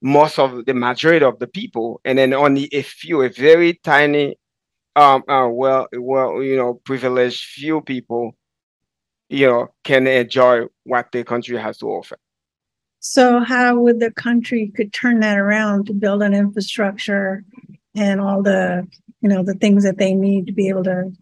most 0.00 0.38
of 0.38 0.64
the 0.64 0.72
majority 0.72 1.26
of 1.26 1.38
the 1.40 1.46
people, 1.46 2.00
and 2.06 2.16
then 2.16 2.32
only 2.32 2.70
a 2.72 2.80
few, 2.80 3.20
a 3.20 3.28
very 3.28 3.74
tiny, 3.84 4.38
um, 4.96 5.24
uh, 5.28 5.46
well, 5.50 5.88
well, 5.92 6.42
you 6.42 6.56
know, 6.56 6.80
privileged 6.86 7.44
few 7.44 7.82
people, 7.82 8.32
you 9.28 9.46
know, 9.46 9.68
can 9.84 10.06
enjoy 10.06 10.62
what 10.84 11.12
the 11.12 11.22
country 11.22 11.58
has 11.58 11.76
to 11.78 11.86
offer. 11.86 12.16
So, 13.00 13.40
how 13.40 13.78
would 13.78 14.00
the 14.00 14.12
country 14.12 14.72
could 14.74 14.94
turn 14.94 15.20
that 15.20 15.36
around 15.36 15.86
to 15.88 15.92
build 15.92 16.22
an 16.22 16.32
infrastructure 16.32 17.44
and 17.94 18.22
all 18.22 18.42
the, 18.42 18.88
you 19.20 19.28
know, 19.28 19.42
the 19.42 19.54
things 19.54 19.84
that 19.84 19.98
they 19.98 20.14
need 20.14 20.46
to 20.46 20.52
be 20.52 20.68
able 20.68 20.84
to, 20.84 21.12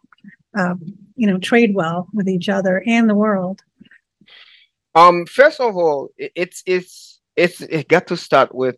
um, 0.54 0.80
you 1.16 1.26
know, 1.26 1.38
trade 1.38 1.74
well 1.74 2.08
with 2.12 2.28
each 2.28 2.48
other 2.48 2.82
and 2.86 3.08
the 3.08 3.14
world? 3.14 3.62
Um, 4.94 5.26
first 5.26 5.60
of 5.60 5.76
all, 5.76 6.08
it's 6.16 6.62
it's 6.66 7.20
it's 7.36 7.60
it 7.60 7.88
got 7.88 8.06
to 8.08 8.16
start 8.16 8.54
with 8.54 8.76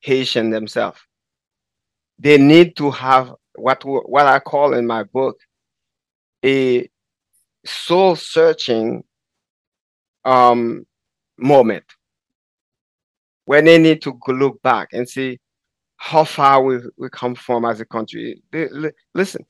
Haitian 0.00 0.50
themselves. 0.50 1.00
They 2.18 2.38
need 2.38 2.76
to 2.76 2.90
have 2.90 3.34
what 3.56 3.82
what 3.84 4.26
I 4.26 4.38
call 4.38 4.74
in 4.74 4.86
my 4.86 5.02
book 5.04 5.38
a 6.44 6.88
soul 7.64 8.16
searching 8.16 9.02
um 10.24 10.86
moment 11.38 11.84
when 13.46 13.64
they 13.64 13.78
need 13.78 14.02
to 14.02 14.18
look 14.28 14.60
back 14.62 14.88
and 14.92 15.08
see 15.08 15.38
how 15.96 16.24
far 16.24 16.62
we 16.62 16.78
we 16.96 17.08
come 17.10 17.34
from 17.34 17.64
as 17.64 17.80
a 17.80 17.84
country. 17.84 18.42
They, 18.52 18.68
listen, 19.14 19.44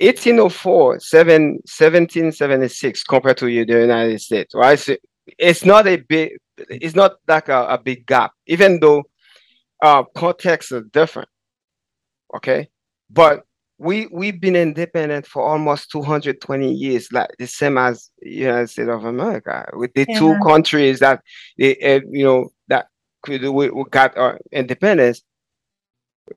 1804, 0.00 1.00
7, 1.00 1.42
1776 1.52 3.02
compared 3.04 3.36
to 3.38 3.46
the 3.46 3.52
United 3.52 4.20
States, 4.20 4.54
right? 4.54 4.78
So 4.78 4.96
it's 5.38 5.64
not 5.64 5.86
a 5.86 5.96
big, 5.96 6.32
it's 6.56 6.94
not 6.94 7.16
like 7.26 7.48
a, 7.48 7.66
a 7.66 7.78
big 7.78 8.06
gap, 8.06 8.32
even 8.46 8.78
though 8.80 9.04
uh, 9.82 10.04
contexts 10.16 10.72
are 10.72 10.82
different. 10.82 11.28
Okay, 12.36 12.68
but 13.10 13.44
we 13.78 14.06
we've 14.12 14.40
been 14.40 14.56
independent 14.56 15.26
for 15.26 15.42
almost 15.42 15.90
220 15.90 16.72
years, 16.72 17.08
like 17.12 17.30
the 17.38 17.46
same 17.46 17.78
as 17.78 18.10
United 18.22 18.68
States 18.68 18.90
of 18.90 19.04
America, 19.04 19.68
with 19.72 19.92
the 19.94 20.06
yeah. 20.08 20.18
two 20.18 20.36
countries 20.44 21.00
that 21.00 21.22
they, 21.56 21.76
uh, 21.78 22.00
you 22.10 22.24
know 22.24 22.50
that 22.68 22.86
we, 23.26 23.38
we 23.48 23.84
got 23.90 24.16
our 24.16 24.38
independence 24.52 25.22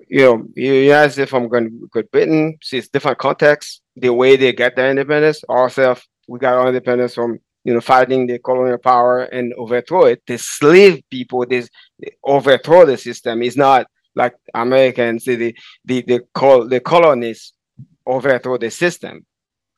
you 0.08 0.22
know, 0.22 0.46
United 0.56 1.12
States 1.12 1.30
from 1.30 1.48
Great 1.48 2.12
Britain, 2.12 2.58
see 2.62 2.78
it's 2.78 2.88
different 2.88 3.18
context, 3.18 3.82
the 3.96 4.14
way 4.14 4.36
they 4.36 4.54
get 4.54 4.76
their 4.76 4.90
independence. 4.90 5.44
Ourselves, 5.50 6.08
we 6.28 6.40
got 6.40 6.56
our 6.56 6.68
independence 6.68 7.16
from 7.16 7.40
you 7.64 7.74
know 7.74 7.82
fighting 7.82 8.28
the 8.28 8.40
colonial 8.40 8.78
power 8.78 9.22
and 9.24 9.54
overthrow 9.54 10.06
it. 10.06 10.22
The 10.28 10.38
slave 10.38 11.02
people, 11.10 11.46
this 11.46 11.70
overthrow 12.24 12.86
the 12.86 12.98
system 12.98 13.42
It's 13.44 13.58
not 13.58 13.88
like 14.16 14.36
Americans, 14.54 15.26
the 15.26 15.56
the 15.86 16.02
the 16.02 16.22
col 16.34 16.68
the 16.68 16.80
colonists 16.80 17.54
overthrow 18.06 18.58
the 18.58 18.72
system 18.72 19.26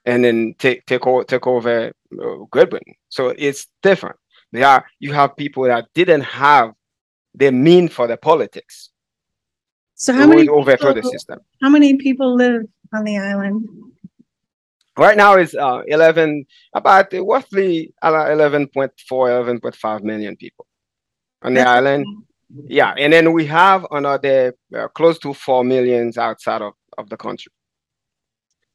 and 0.06 0.24
then 0.24 0.56
take 0.58 0.86
take 0.86 1.06
over 1.06 1.24
take 1.24 1.46
over 1.48 1.92
uh, 2.22 2.36
Great 2.50 2.70
Britain. 2.70 2.94
So 3.10 3.30
it's 3.38 3.68
different. 3.82 4.18
They 4.52 4.64
are 4.64 4.86
you 5.00 5.14
have 5.14 5.36
people 5.36 5.64
that 5.64 5.86
didn't 5.94 6.22
have 6.22 6.74
the 7.36 7.52
mean 7.52 7.90
for 7.90 8.08
the 8.08 8.18
politics 8.18 8.90
so 10.04 10.12
how 10.12 10.28
many 10.28 10.50
overthrow 10.50 10.94
the 10.94 11.02
system. 11.02 11.40
How 11.62 11.70
many 11.70 11.96
people 11.96 12.36
live 12.36 12.64
on 12.94 13.06
the 13.06 13.18
island? 13.18 13.66
Right 14.98 15.16
now 15.16 15.38
is 15.38 15.56
uh, 15.56 15.82
11, 15.88 16.46
about 16.74 17.14
uh, 17.14 17.26
roughly 17.26 17.94
11.4, 18.04 18.92
11.5 19.10 20.04
million 20.04 20.36
people 20.36 20.68
on 21.42 21.54
the 21.54 21.62
That's 21.62 21.70
island. 21.70 22.06
Yeah, 22.68 22.94
and 22.98 23.14
then 23.14 23.32
we 23.32 23.46
have 23.46 23.88
another 23.92 24.56
uh, 24.78 24.90
close 24.90 25.18
to 25.20 25.34
4 25.34 25.64
millions 25.64 26.18
outside 26.18 26.62
of, 26.62 26.74
of 26.98 27.08
the 27.08 27.16
country. 27.16 27.54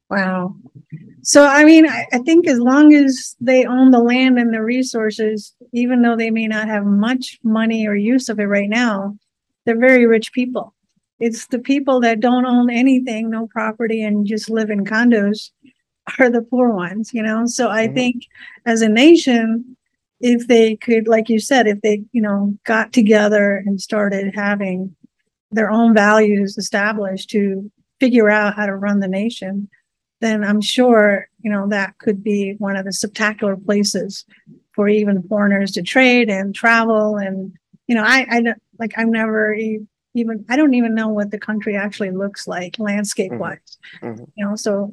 Wow. 0.09 0.55
So, 1.21 1.45
I 1.45 1.63
mean, 1.63 1.87
I, 1.87 2.07
I, 2.11 2.17
think 2.25 2.47
as 2.47 2.57
long 2.57 2.91
as 2.95 3.35
they 3.39 3.65
own 3.65 3.91
the 3.91 3.99
land 3.99 4.39
and 4.39 4.51
the 4.51 4.63
resources, 4.63 5.53
even 5.73 6.01
though 6.01 6.17
they 6.17 6.31
may 6.31 6.47
not 6.47 6.67
have 6.67 6.85
much 6.85 7.37
money 7.43 7.85
or 7.85 7.93
use 7.95 8.29
of 8.29 8.39
it 8.39 8.45
right 8.45 8.67
now, 8.67 9.15
they're 9.65 9.79
very 9.79 10.07
rich 10.07 10.33
people. 10.33 10.73
It's 11.19 11.47
the 11.47 11.59
people 11.59 11.99
that 12.01 12.19
don't 12.19 12.45
own 12.45 12.69
anything, 12.69 13.29
no 13.29 13.47
property, 13.47 14.01
and 14.01 14.25
just 14.25 14.49
live 14.49 14.69
in 14.69 14.85
condos 14.85 15.51
are 16.17 16.29
the 16.29 16.41
poor 16.41 16.73
ones, 16.73 17.11
you 17.13 17.21
know? 17.21 17.45
So 17.45 17.69
I 17.69 17.85
mm-hmm. 17.85 17.95
think 17.95 18.23
as 18.65 18.81
a 18.81 18.89
nation, 18.89 19.75
if 20.19 20.47
they 20.47 20.75
could, 20.75 21.07
like 21.07 21.29
you 21.29 21.39
said, 21.39 21.67
if 21.67 21.81
they, 21.81 22.03
you 22.11 22.21
know, 22.21 22.57
got 22.65 22.93
together 22.93 23.63
and 23.65 23.79
started 23.79 24.33
having 24.35 24.95
their 25.51 25.71
own 25.71 25.93
values 25.93 26.57
established 26.57 27.29
to 27.31 27.71
figure 27.99 28.29
out 28.29 28.55
how 28.55 28.65
to 28.65 28.75
run 28.75 28.99
the 28.99 29.07
nation, 29.07 29.69
then 30.21 30.43
I'm 30.43 30.61
sure, 30.61 31.27
you 31.41 31.49
know, 31.49 31.67
that 31.69 31.97
could 31.97 32.23
be 32.23 32.55
one 32.57 32.75
of 32.75 32.85
the 32.85 32.93
spectacular 32.93 33.55
places 33.55 34.25
for 34.73 34.89
even 34.89 35.23
foreigners 35.23 35.71
to 35.71 35.81
trade 35.81 36.29
and 36.29 36.53
travel. 36.53 37.17
And, 37.17 37.53
you 37.87 37.95
know, 37.95 38.03
I, 38.03 38.25
I 38.29 38.43
like, 38.77 38.93
I've 38.97 39.07
never 39.07 39.53
even 40.13 40.45
I 40.49 40.55
don't 40.55 40.73
even 40.73 40.95
know 40.95 41.09
what 41.09 41.31
the 41.31 41.39
country 41.39 41.75
actually 41.75 42.11
looks 42.11 42.47
like 42.47 42.79
landscape 42.79 43.33
wise. 43.33 43.77
Mm-hmm. 44.01 44.07
mm-hmm. 44.07 44.23
You 44.35 44.45
know, 44.45 44.55
so 44.55 44.91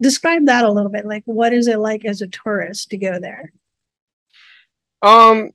describe 0.00 0.46
that 0.46 0.64
a 0.64 0.72
little 0.72 0.90
bit. 0.90 1.06
Like 1.06 1.22
what 1.26 1.52
is 1.52 1.68
it 1.68 1.78
like 1.78 2.04
as 2.04 2.20
a 2.22 2.26
tourist 2.26 2.90
to 2.90 2.96
go 2.96 3.18
there? 3.18 3.52
Um 5.02 5.50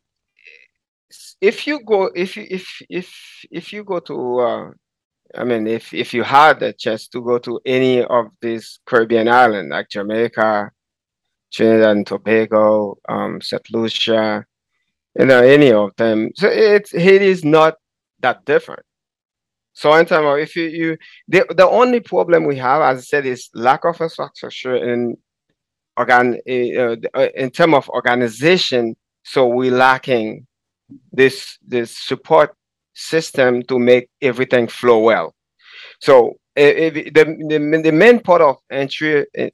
if 1.41 1.67
you 1.67 1.83
go 1.83 2.05
if 2.15 2.37
you 2.37 2.45
if 2.49 2.81
if 2.89 3.45
if 3.51 3.73
you 3.73 3.83
go 3.83 3.99
to 3.99 4.39
uh 4.39 4.71
I 5.35 5.43
mean 5.43 5.67
if 5.67 5.93
if 5.93 6.13
you 6.13 6.23
had 6.23 6.59
the 6.59 6.73
chance 6.73 7.07
to 7.09 7.21
go 7.21 7.37
to 7.39 7.59
any 7.65 8.03
of 8.03 8.27
these 8.41 8.79
Caribbean 8.85 9.27
islands 9.27 9.71
like 9.71 9.89
Jamaica, 9.89 10.71
Trinidad 11.51 11.97
and 11.97 12.07
Tobago, 12.07 12.97
um, 13.09 13.41
St. 13.41 13.71
Lucia, 13.71 14.45
you 15.17 15.25
know, 15.25 15.41
any 15.41 15.71
of 15.71 15.95
them. 15.97 16.31
So 16.35 16.47
it's 16.47 16.91
Haiti 16.91 17.27
is 17.27 17.43
not 17.43 17.75
that 18.25 18.46
different. 18.46 18.86
So 19.74 19.94
in 19.96 20.05
terms 20.05 20.25
of 20.25 20.38
if 20.39 20.55
you, 20.55 20.67
you 20.82 20.98
the, 21.27 21.46
the 21.62 21.67
only 21.67 22.00
problem 22.00 22.46
we 22.46 22.58
have, 22.58 22.82
as 22.82 22.98
I 23.00 23.01
said, 23.01 23.25
is 23.25 23.50
lack 23.53 23.84
of 23.86 24.00
infrastructure 24.01 24.75
in 24.75 25.17
organ 25.98 26.27
uh, 26.50 26.96
uh 27.20 27.29
in 27.44 27.50
terms 27.51 27.75
of 27.75 27.89
organization. 27.89 28.96
So 29.24 29.48
we're 29.48 29.79
lacking 29.88 30.48
this 31.12 31.58
this 31.74 31.98
support 32.10 32.50
system 32.94 33.63
to 33.63 33.77
make 33.79 34.10
everything 34.22 34.67
flow 34.67 35.00
well. 35.00 35.27
So 36.00 36.36
if, 36.55 36.94
the, 36.94 37.24
the 37.51 37.82
the 37.88 37.91
main 37.91 38.20
port 38.22 38.41
of 38.41 38.55
entry 38.72 39.25
uh, 39.38 39.50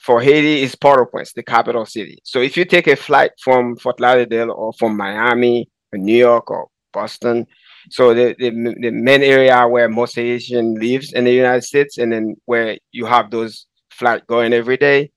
for 0.00 0.20
Haiti 0.20 0.62
is 0.62 0.74
Port-au-Prince, 0.76 1.32
the 1.32 1.42
capital 1.42 1.84
city. 1.84 2.18
So 2.22 2.40
if 2.40 2.56
you 2.56 2.64
take 2.64 2.86
a 2.86 2.96
flight 2.96 3.32
from 3.42 3.76
Fort 3.76 3.98
Lauderdale 4.00 4.52
or 4.52 4.72
from 4.72 4.96
Miami 4.96 5.68
or 5.92 5.98
New 5.98 6.16
York 6.16 6.50
or 6.50 6.68
Boston, 6.92 7.46
so 7.90 8.14
the, 8.14 8.34
the, 8.38 8.50
the 8.50 8.90
main 8.90 9.22
area 9.22 9.66
where 9.66 9.88
most 9.88 10.16
Haitian 10.16 10.74
lives 10.74 11.12
in 11.12 11.24
the 11.24 11.32
United 11.32 11.64
States, 11.64 11.98
and 11.98 12.12
then 12.12 12.36
where 12.44 12.78
you 12.92 13.06
have 13.06 13.30
those 13.30 13.66
flight 13.90 14.26
going 14.26 14.52
every 14.52 14.76
day. 14.76 15.10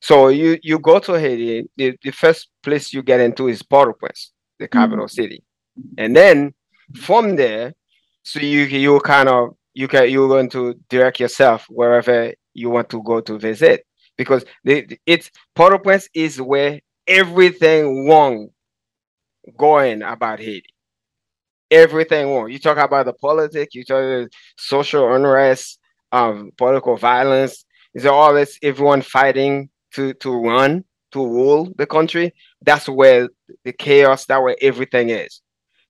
So 0.00 0.28
you 0.28 0.58
you 0.62 0.78
go 0.78 0.98
to 0.98 1.12
Haiti, 1.12 1.68
the, 1.76 1.96
the 2.02 2.10
first 2.10 2.48
place 2.62 2.92
you 2.92 3.02
get 3.02 3.20
into 3.20 3.48
is 3.48 3.62
Port-au-Prince, 3.62 4.32
the 4.58 4.66
mm-hmm. 4.66 4.78
capital 4.78 5.06
mm-hmm. 5.06 5.22
city, 5.22 5.42
and 5.98 6.16
then 6.16 6.54
from 7.00 7.36
there, 7.36 7.74
so 8.22 8.40
you 8.40 8.62
you 8.64 9.00
kind 9.00 9.28
of 9.28 9.50
you 9.74 9.88
can 9.88 10.10
you're 10.10 10.28
going 10.28 10.50
to 10.50 10.74
direct 10.88 11.20
yourself 11.20 11.66
wherever 11.68 12.32
you 12.54 12.70
want 12.70 12.90
to 12.90 13.02
go 13.02 13.20
to 13.20 13.38
visit 13.38 13.86
because 14.16 14.44
the, 14.64 14.98
it's 15.06 15.30
Port-au-Prince 15.54 16.08
is 16.14 16.40
where 16.40 16.80
everything 17.06 18.08
wrong 18.08 18.48
going 19.56 20.02
about 20.02 20.38
Haiti. 20.38 20.71
Everything 21.72 22.28
wrong. 22.28 22.50
You 22.50 22.58
talk 22.58 22.76
about 22.76 23.06
the 23.06 23.14
politics, 23.14 23.74
you 23.74 23.84
talk 23.84 24.04
about 24.04 24.28
social 24.58 25.14
unrest, 25.14 25.80
um, 26.12 26.52
political 26.58 26.96
violence. 26.96 27.64
Is 27.94 28.06
all 28.06 28.34
this 28.34 28.58
everyone 28.62 29.02
fighting 29.02 29.70
to 29.94 30.12
to 30.14 30.30
run 30.30 30.84
to 31.12 31.26
rule 31.26 31.72
the 31.76 31.86
country? 31.86 32.34
That's 32.60 32.88
where 32.88 33.28
the 33.64 33.72
chaos. 33.72 34.26
That 34.26 34.42
where 34.42 34.56
everything 34.60 35.10
is. 35.10 35.40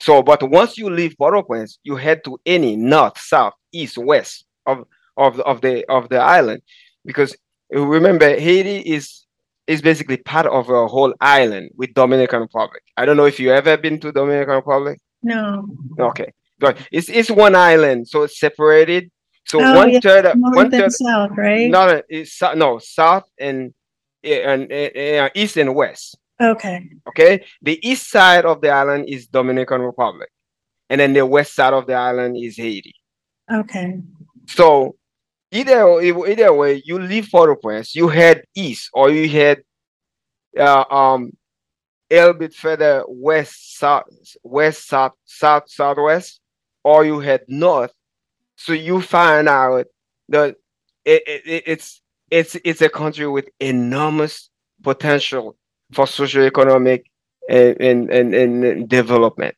So, 0.01 0.23
but 0.23 0.43
once 0.49 0.79
you 0.79 0.91
leave 0.91 1.17
Port-au-Prince, 1.17 1.79
you 1.85 1.95
head 1.97 2.25
to 2.25 2.39
any 2.45 2.75
north, 2.75 3.19
south, 3.19 3.55
east, 3.73 3.99
west 3.99 4.47
of 4.67 4.85
of 5.17 5.41
of 5.41 5.61
the 5.61 5.85
of 5.89 6.09
the 6.09 6.19
island, 6.19 6.63
because 7.05 7.37
remember 7.71 8.29
Haiti 8.39 8.79
is 8.79 9.27
is 9.67 9.81
basically 9.81 10.17
part 10.17 10.47
of 10.47 10.71
a 10.71 10.89
whole 10.89 11.15
island 11.21 11.71
with 11.77 11.95
Dominican 11.95 12.41
Republic. 12.41 12.83
I 12.97 13.05
don't 13.05 13.17
know 13.17 13.27
if 13.27 13.39
you 13.39 13.53
ever 13.53 13.77
been 13.77 14.01
to 14.01 14.13
Dominican 14.13 14.57
Republic. 14.57 14.99
No. 15.23 15.67
Okay, 15.99 16.33
but 16.59 16.79
it's 16.91 17.09
it's 17.09 17.31
one 17.31 17.55
island, 17.55 18.09
so 18.09 18.23
it's 18.23 18.39
separated. 18.39 19.11
So 19.47 19.61
oh, 19.61 19.77
one 19.77 19.91
yeah. 19.91 20.01
third, 20.01 20.25
North 20.37 20.57
one 20.57 20.71
third, 20.71 20.93
south, 20.93 21.31
right? 21.37 21.71
Not 21.71 22.05
it's 22.09 22.41
no 22.41 22.79
south 22.79 23.25
and 23.39 23.75
and, 24.23 24.71
and, 24.71 25.31
east 25.35 25.57
and 25.57 25.75
west. 25.75 26.17
Okay. 26.41 26.89
Okay. 27.09 27.45
The 27.61 27.79
east 27.87 28.11
side 28.11 28.45
of 28.45 28.61
the 28.61 28.71
island 28.71 29.09
is 29.09 29.27
Dominican 29.27 29.83
Republic, 29.83 30.31
and 30.89 31.01
then 31.01 31.13
the 31.13 31.27
west 31.27 31.55
side 31.55 31.73
of 31.73 31.87
the 31.87 31.95
island 31.95 32.37
is 32.37 32.57
Haiti. 32.57 32.95
Okay. 33.53 33.99
So 34.47 34.97
either 35.51 36.01
either 36.01 36.53
way, 36.53 36.83
you 36.85 36.99
leave 36.99 37.29
Port-au-Prince, 37.31 37.95
you 37.95 38.09
head 38.09 38.43
east, 38.55 38.91
or 38.93 39.11
you 39.11 39.29
head 39.29 39.63
uh, 40.59 40.85
um 40.91 41.33
little 42.17 42.35
bit 42.35 42.55
further 42.55 43.05
west, 43.09 43.79
south, 43.79 44.05
west, 44.43 44.89
south, 44.89 45.13
south, 45.25 45.65
southwest, 45.67 46.41
or 46.85 47.05
you 47.05 47.21
head 47.21 47.43
north. 47.49 47.93
So 48.57 48.73
you 48.73 49.01
find 49.01 49.49
out 49.49 49.87
that 50.29 50.57
it, 51.05 51.23
it, 51.27 51.63
it's 51.67 52.03
it's 52.31 52.57
it's 52.65 52.83
a 52.83 52.89
country 52.89 53.27
with 53.27 53.49
enormous 53.61 54.51
potential 54.83 55.57
for 55.93 56.07
socioeconomic 56.07 57.05
and, 57.49 57.81
and, 57.81 58.11
and, 58.11 58.35
and 58.35 58.89
development. 58.89 59.55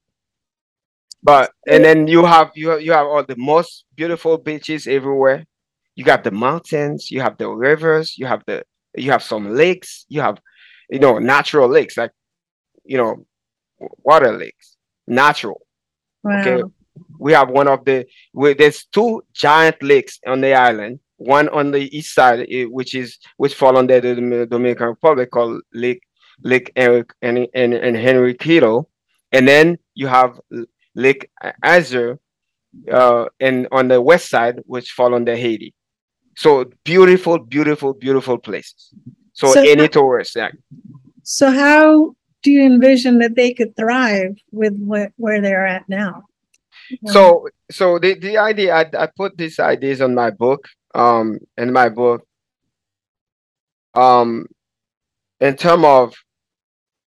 But 1.23 1.53
and 1.67 1.85
then 1.85 2.07
you 2.07 2.25
have 2.25 2.51
you 2.55 2.71
have, 2.71 2.83
you 2.83 2.93
have 2.93 3.07
all 3.07 3.25
the 3.25 3.37
most 3.37 3.85
beautiful 3.95 4.37
beaches 4.37 4.87
everywhere. 4.87 5.45
You 5.95 6.05
got 6.05 6.25
the 6.25 6.31
mountains, 6.31 7.11
you 7.11 7.21
have 7.21 7.39
the 7.39 7.49
rivers, 7.49 8.19
you 8.19 8.27
have 8.27 8.43
the 8.47 8.65
you 8.95 9.11
have 9.11 9.23
some 9.23 9.55
lakes, 9.55 10.05
you 10.09 10.21
have 10.21 10.39
you 10.91 10.99
know 10.99 11.19
natural 11.19 11.69
lakes 11.69 11.97
like 11.97 12.11
you 12.85 12.99
know 12.99 13.27
water 14.03 14.33
lakes, 14.33 14.77
natural. 15.07 15.61
Wow. 16.23 16.41
Okay, 16.41 16.63
we 17.19 17.33
have 17.33 17.51
one 17.51 17.69
of 17.69 17.85
the 17.85 18.07
we, 18.33 18.55
there's 18.55 18.85
two 18.87 19.23
giant 19.33 19.83
lakes 19.83 20.21
on 20.27 20.41
the 20.41 20.55
island. 20.55 21.01
One 21.17 21.49
on 21.51 21.71
the 21.71 21.97
east 21.97 22.15
side, 22.15 22.47
eh, 22.51 22.65
which 22.65 22.95
is 22.95 23.19
which 23.37 23.55
fall 23.55 23.77
under 23.77 24.01
the 24.01 24.47
Dominican 24.47 24.89
Republic, 24.89 25.31
called 25.31 25.63
Lake 25.73 26.03
Lake 26.43 26.73
Eric 26.77 27.13
and, 27.23 27.47
and, 27.55 27.75
and 27.75 27.97
Henriquito. 27.97 28.87
And 29.33 29.47
then 29.49 29.79
you 29.95 30.07
have 30.07 30.41
Lake 30.95 31.31
Azuei 31.65 32.19
uh, 32.93 33.27
and 33.41 33.69
on 33.73 33.89
the 33.89 34.01
west 34.01 34.29
side, 34.29 34.61
which 34.67 34.93
fall 34.93 35.15
under 35.15 35.37
Haiti. 35.37 35.75
So 36.37 36.71
beautiful, 36.85 37.39
beautiful, 37.39 37.95
beautiful 37.95 38.39
places. 38.39 38.93
So, 39.33 39.53
so 39.53 39.61
any 39.61 39.89
tourist, 39.89 40.37
yeah. 40.37 40.51
So 41.23 41.51
how 41.51 42.17
do 42.45 42.53
you 42.53 42.65
envision 42.65 43.19
that 43.19 43.35
they 43.35 43.53
could 43.53 43.75
thrive 43.75 44.37
with 44.53 44.75
where 45.17 45.41
they're 45.41 45.67
at 45.67 45.89
now? 45.89 46.25
So, 47.07 47.49
so 47.71 47.99
the, 47.99 48.15
the 48.15 48.39
idea 48.39 48.75
I, 48.75 48.91
I 48.97 49.09
put 49.17 49.37
these 49.37 49.59
ideas 49.59 50.01
on 50.01 50.15
my 50.15 50.31
book. 50.31 50.69
Um, 50.95 51.41
in 51.57 51.73
my 51.73 51.89
book, 51.89 52.25
um, 53.95 54.47
in 55.41 55.57
terms 55.57 55.85
of 55.85 56.15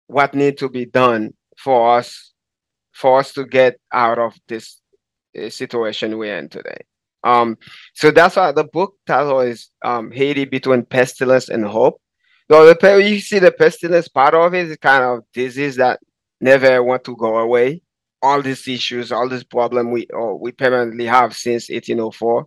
what 0.05 0.35
need 0.35 0.59
to 0.59 0.69
be 0.69 0.85
done 0.85 1.33
for 1.57 1.97
us 1.97 2.31
for 2.91 3.19
us 3.19 3.33
to 3.33 3.45
get 3.45 3.79
out 3.91 4.19
of 4.19 4.35
this 4.47 4.79
uh, 5.35 5.49
situation 5.49 6.17
we're 6.17 6.37
in 6.37 6.49
today. 6.49 6.81
Um, 7.23 7.57
so 7.93 8.11
that's 8.11 8.35
why 8.35 8.51
the 8.51 8.65
book 8.65 8.95
title 9.07 9.39
is 9.39 9.69
um, 9.83 10.11
Haiti 10.11 10.45
between 10.45 10.85
pestilence 10.85 11.49
and 11.49 11.65
hope. 11.65 11.99
So 12.51 12.65
the 12.65 13.01
you 13.01 13.21
see 13.21 13.39
the 13.39 13.53
pestilence 13.53 14.09
part 14.09 14.33
of 14.33 14.53
it 14.53 14.67
is 14.67 14.75
kind 14.75 15.05
of 15.05 15.23
disease 15.33 15.77
that 15.77 16.01
never 16.41 16.83
want 16.83 17.05
to 17.05 17.15
go 17.15 17.37
away. 17.37 17.81
All 18.21 18.41
these 18.41 18.67
issues, 18.67 19.09
all 19.09 19.29
this 19.29 19.45
problem 19.45 19.91
we 19.91 20.05
oh, 20.13 20.35
we 20.35 20.51
permanently 20.51 21.05
have 21.05 21.33
since 21.33 21.69
1804. 21.69 22.45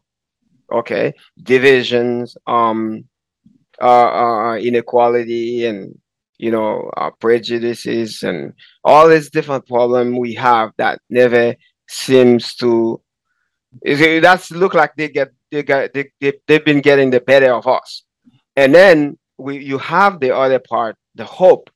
Okay, 0.72 1.14
divisions, 1.42 2.36
um, 2.46 3.04
uh, 3.80 3.86
uh, 3.86 4.56
inequality, 4.56 5.64
and 5.64 5.98
you 6.36 6.50
know, 6.50 6.90
our 6.98 7.12
prejudices 7.12 8.22
and 8.22 8.52
all 8.84 9.08
these 9.08 9.30
different 9.30 9.66
problems 9.66 10.18
we 10.18 10.34
have 10.34 10.72
that 10.76 11.00
never 11.08 11.54
seems 11.88 12.54
to 12.56 13.00
that's 13.82 14.50
look 14.50 14.74
like 14.74 14.94
they 14.96 15.08
get 15.08 15.30
they 15.50 15.62
get 15.62 15.94
they, 15.94 16.10
they, 16.20 16.34
they've 16.46 16.64
been 16.64 16.82
getting 16.82 17.08
the 17.08 17.20
better 17.20 17.54
of 17.54 17.66
us 17.66 18.02
and 18.54 18.74
then 18.74 19.16
we 19.38 19.58
you 19.58 19.78
have 19.78 20.20
the 20.20 20.34
other 20.34 20.58
part 20.58 20.96
the 21.14 21.24
hope 21.24 21.70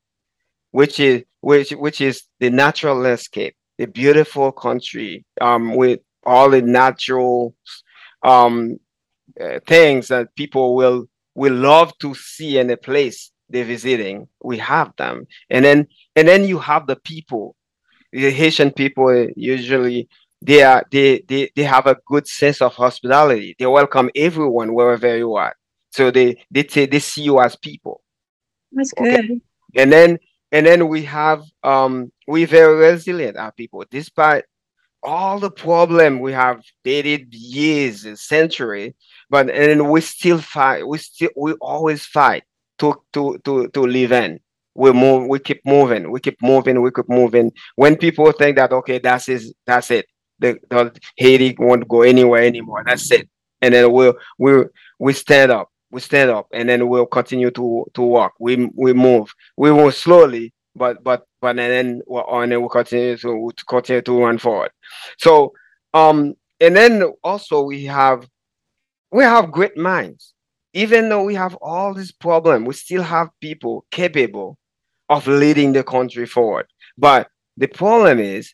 which 0.71 1.01
is 1.01 1.23
which 1.41 1.71
which 1.71 2.01
is 2.01 2.25
the 2.41 2.51
natural 2.51 2.97
landscape 2.97 3.55
the 3.79 3.87
beautiful 3.87 4.53
country 4.53 5.25
um 5.41 5.75
with 5.75 6.01
all 6.25 6.51
the 6.51 6.63
natural 6.63 7.55
um 8.23 8.79
uh, 9.41 9.61
things 9.67 10.09
that 10.09 10.35
people 10.35 10.75
will 10.75 11.07
will 11.35 11.55
love 11.55 11.97
to 11.99 12.15
see 12.15 12.59
in 12.59 12.71
a 12.71 12.77
place 12.77 13.31
they're 13.49 13.65
visiting. 13.65 14.29
We 14.43 14.59
have 14.59 14.93
them. 14.97 15.27
And 15.51 15.65
then 15.65 15.87
and 16.17 16.29
then 16.29 16.45
you 16.45 16.59
have 16.59 16.87
the 16.87 16.97
people. 16.97 17.57
The 18.13 18.31
haitian 18.31 18.73
people 18.73 19.29
usually 19.37 20.09
they 20.43 20.63
are 20.63 20.85
they 20.91 21.23
they, 21.29 21.51
they 21.55 21.65
have 21.65 21.87
a 21.87 21.97
good 22.07 22.27
sense 22.27 22.61
of 22.61 22.75
hospitality. 22.75 23.55
They 23.59 23.67
welcome 23.67 24.11
everyone 24.15 24.75
wherever 24.75 25.17
you 25.17 25.35
are 25.35 25.55
so 25.91 26.11
they 26.11 26.45
they 26.51 26.67
say 26.67 26.87
they 26.87 26.99
see 26.99 27.23
you 27.23 27.41
as 27.41 27.57
people. 27.57 28.03
That's 28.73 28.93
good. 28.93 29.25
Okay? 29.25 29.41
and 29.77 29.93
then 29.93 30.19
and 30.53 30.67
then 30.67 30.89
we 30.89 31.03
have 31.05 31.43
um 31.63 32.13
we 32.27 32.45
very 32.45 32.77
resilient 32.77 33.37
our 33.37 33.53
people. 33.53 33.85
Despite 33.91 34.45
all 35.03 35.39
the 35.39 35.51
problem 35.51 36.19
we 36.21 36.33
have 36.33 36.61
dated 36.83 37.33
years 37.33 38.05
century 38.21 38.97
but 39.31 39.49
and 39.49 39.89
we 39.89 40.01
still 40.01 40.39
fight 40.39 40.87
we 40.87 40.99
still 40.99 41.31
we 41.37 41.53
always 41.61 42.05
fight 42.05 42.43
to 42.79 42.95
to 43.13 43.39
to 43.45 43.69
to 43.69 43.81
live 43.83 44.13
in. 44.13 44.41
We 44.75 44.93
move 44.93 45.29
we 45.29 45.39
keep 45.39 45.61
moving 45.65 46.11
we 46.11 46.21
keep 46.21 46.41
moving 46.43 46.83
we 46.83 46.91
keep 46.91 47.09
moving. 47.09 47.53
When 47.77 47.97
people 47.97 48.31
think 48.33 48.57
that 48.57 48.73
okay 48.73 48.99
that's 48.99 49.29
is 49.29 49.55
that's 49.67 49.91
it 49.91 50.07
the, 50.41 50.59
the 50.71 50.93
haiti 51.17 51.57
won't 51.59 51.89
go 51.89 52.03
anywhere 52.03 52.43
anymore 52.43 52.83
that's 52.87 53.11
it. 53.11 53.29
And 53.61 53.75
then 53.75 53.91
we'll 53.93 54.15
we 54.39 54.65
we 54.99 55.13
stand 55.13 55.51
up 55.51 55.69
we 55.91 56.01
stand 56.01 56.31
up 56.31 56.47
and 56.53 56.69
then 56.69 56.89
we'll 56.89 57.07
continue 57.07 57.51
to 57.51 57.85
to 57.95 58.03
walk 58.03 58.35
we 58.39 58.71
we 58.75 58.93
move 58.93 59.33
we 59.57 59.71
move 59.71 59.95
slowly 59.95 60.53
but 60.75 61.03
but 61.03 61.27
but 61.41 61.57
then 61.57 62.01
we're 62.07 62.27
on 62.27 62.53
and 62.53 62.61
we'll 62.61 62.69
continue 62.69 63.17
to, 63.17 63.51
to 63.57 63.65
continue 63.65 64.03
to 64.03 64.23
run 64.23 64.39
forward 64.39 64.71
so 65.19 65.53
um 65.95 66.35
and 66.61 66.77
then 66.77 67.03
also 67.25 67.63
we 67.63 67.85
have 67.85 68.29
we 69.11 69.25
have 69.25 69.51
great 69.51 69.77
minds 69.77 70.35
even 70.75 71.09
though 71.09 71.25
we 71.25 71.35
have 71.35 71.57
all 71.57 71.95
this 71.95 72.13
problem, 72.13 72.65
we 72.65 72.75
still 72.75 73.03
have 73.03 73.29
people 73.41 73.85
capable 73.91 74.59
of 75.09 75.27
leading 75.27 75.73
the 75.73 75.83
country 75.83 76.27
forward. 76.27 76.67
But 76.97 77.29
the 77.57 77.67
problem 77.67 78.19
is, 78.19 78.53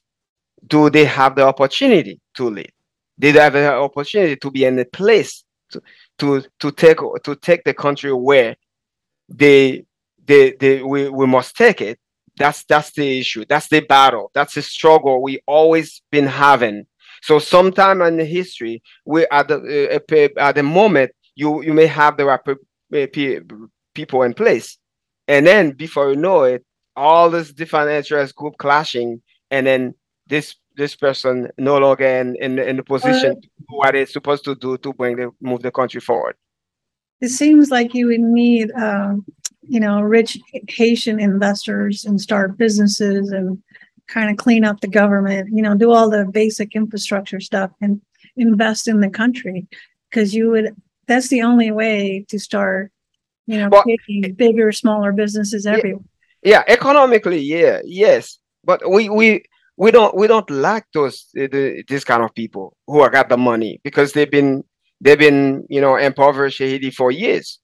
do 0.67 0.89
they 0.91 1.05
have 1.05 1.35
the 1.35 1.43
opportunity 1.43 2.21
to 2.37 2.49
lead? 2.49 2.73
They 3.19 3.33
have 3.33 3.53
the 3.53 3.75
opportunity 3.75 4.37
to 4.37 4.51
be 4.51 4.65
in 4.65 4.79
a 4.79 4.85
place 4.85 5.44
to, 5.71 5.83
to, 6.19 6.43
to 6.61 6.73
take 6.73 6.99
to 7.25 7.37
take 7.37 7.65
the 7.65 7.75
country 7.75 8.13
where 8.13 8.57
they 9.29 9.85
they, 10.27 10.53
they 10.53 10.83
we, 10.83 11.09
we 11.09 11.27
must 11.27 11.57
take 11.57 11.81
it? 11.81 11.99
That's 12.37 12.65
that's 12.65 12.93
the 12.93 13.21
issue. 13.21 13.45
That's 13.49 13.69
the 13.69 13.81
battle. 13.81 14.31
That's 14.35 14.55
the 14.55 14.63
struggle 14.63 15.23
we 15.23 15.41
always 15.47 16.03
been 16.11 16.27
having. 16.27 16.87
So 17.23 17.39
sometime 17.39 18.03
in 18.03 18.17
the 18.17 18.25
history, 18.25 18.83
we 19.05 19.27
at 19.31 19.49
the 19.49 19.95
uh, 19.95 20.41
at 20.41 20.55
the 20.57 20.63
moment 20.63 21.13
you 21.37 21.63
you 21.63 21.73
may 21.73 21.87
have 21.87 22.17
the 22.17 22.25
right 22.27 22.41
people 23.95 24.23
in 24.23 24.35
place, 24.35 24.79
and 25.29 25.47
then 25.47 25.71
before 25.71 26.11
you 26.11 26.17
know 26.17 26.43
it, 26.43 26.65
all 26.97 27.31
this 27.31 27.53
different 27.53 27.91
interest 27.91 28.35
group 28.35 28.57
clashing, 28.59 29.23
and 29.51 29.67
then 29.67 29.95
this 30.27 30.57
this 30.77 30.97
person 30.97 31.51
no 31.59 31.79
longer 31.79 32.07
in 32.07 32.37
in, 32.37 32.59
in 32.59 32.77
the 32.77 32.83
position 32.83 33.33
uh, 33.33 33.65
what 33.69 33.95
it's 33.95 34.13
supposed 34.13 34.45
to 34.45 34.55
do 34.55 34.77
to 34.79 34.93
bring 34.93 35.17
the 35.17 35.31
move 35.41 35.63
the 35.63 35.71
country 35.71 36.01
forward. 36.01 36.37
It 37.21 37.29
seems 37.29 37.71
like 37.71 37.95
you 37.95 38.09
would 38.09 38.21
need, 38.21 38.71
um, 38.73 39.25
you 39.63 39.81
know, 39.81 40.01
rich 40.01 40.39
Haitian 40.69 41.21
investors 41.21 42.05
and 42.05 42.21
start 42.21 42.59
businesses 42.59 43.31
and 43.31 43.63
kind 44.09 44.31
of 44.31 44.37
clean 44.37 44.65
up 44.65 44.81
the 44.81 44.89
government, 44.89 45.49
you 45.53 45.63
know, 45.63 45.75
do 45.75 45.91
all 45.91 46.11
the 46.11 46.27
basic 46.27 46.75
infrastructure 46.75 47.41
stuff 47.41 47.71
and 47.81 48.01
invest 48.37 48.89
in 48.89 49.01
the 49.01 49.09
country 49.09 49.67
because 50.11 50.35
you 50.35 50.51
would 50.51 50.75
that's 51.07 51.29
the 51.29 51.43
only 51.43 51.71
way 51.71 52.25
to 52.29 52.39
start, 52.39 52.91
you 53.47 53.59
know, 53.59 53.69
well, 53.71 53.85
taking 53.85 54.33
bigger, 54.35 54.73
smaller 54.73 55.13
businesses 55.13 55.67
everywhere. 55.67 56.03
Yeah, 56.43 56.63
yeah, 56.67 56.75
economically, 56.75 57.41
yeah, 57.41 57.81
yes. 57.85 58.39
But 58.65 58.91
we 58.91 59.09
we 59.09 59.45
we 59.77 59.91
don't 59.91 60.17
we 60.17 60.27
don't 60.27 60.49
like 60.51 60.85
those 60.93 61.29
the, 61.35 61.85
this 61.89 62.05
kind 62.05 62.23
of 62.23 62.35
people 62.35 62.77
who 62.87 63.03
have 63.03 63.13
got 63.13 63.29
the 63.29 63.37
money 63.37 63.81
because 63.83 64.13
they've 64.13 64.31
been 64.31 64.63
they've 65.01 65.19
been 65.19 65.67
you 65.69 65.81
know 65.81 65.97
impoverished 65.97 66.59
Haiti 66.59 66.91
for 66.91 67.11
years. 67.11 67.59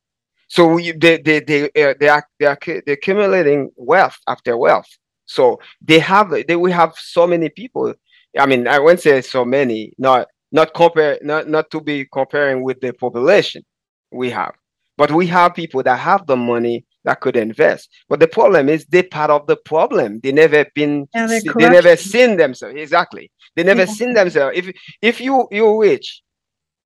So 0.49 0.67
we, 0.67 0.93
they 0.93 1.19
they 1.19 1.41
they 1.41 1.65
uh, 1.67 1.95
they 2.01 2.09
are 2.09 2.27
they 2.39 2.47
are 2.47 2.59
they're 2.67 2.95
accumulating 2.95 3.71
wealth 3.77 4.17
after 4.27 4.57
wealth. 4.57 4.89
So 5.27 5.61
they 5.81 6.01
have 6.01 6.35
they 6.49 6.57
we 6.57 6.73
have 6.73 6.95
so 6.97 7.27
many 7.27 7.49
people. 7.49 7.95
I 8.39 8.47
mean, 8.47 8.67
I 8.67 8.79
won't 8.81 9.01
say 9.01 9.21
so 9.23 9.45
many, 9.45 9.93
not 9.99 10.27
not 10.51 10.75
compare 10.75 11.19
not 11.23 11.49
not 11.49 11.71
to 11.71 11.81
be 11.81 12.07
comparing 12.13 12.65
with 12.65 12.81
the 12.81 12.93
population 12.93 13.63
we 14.11 14.31
have, 14.31 14.55
but 14.97 15.13
we 15.13 15.29
have 15.29 15.55
people 15.55 15.85
that 15.85 16.01
have 16.01 16.27
the 16.27 16.37
money 16.37 16.85
that 17.05 17.21
could 17.21 17.37
invest. 17.37 17.89
But 18.09 18.21
the 18.21 18.29
problem 18.29 18.69
is 18.69 18.85
they're 18.87 19.03
part 19.03 19.31
of 19.31 19.47
the 19.47 19.57
problem. 19.57 20.21
They 20.21 20.33
never 20.33 20.67
been 20.75 21.09
yeah, 21.15 21.27
they 21.27 21.69
never 21.71 21.97
seen 21.97 22.37
themselves 22.37 22.77
exactly. 22.77 23.31
They 23.57 23.63
never 23.63 23.85
yeah. 23.85 23.93
seen 23.93 24.15
themselves. 24.15 24.57
If 24.57 24.75
if 25.01 25.21
you 25.21 25.49
you're 25.51 25.81
rich, 25.81 26.23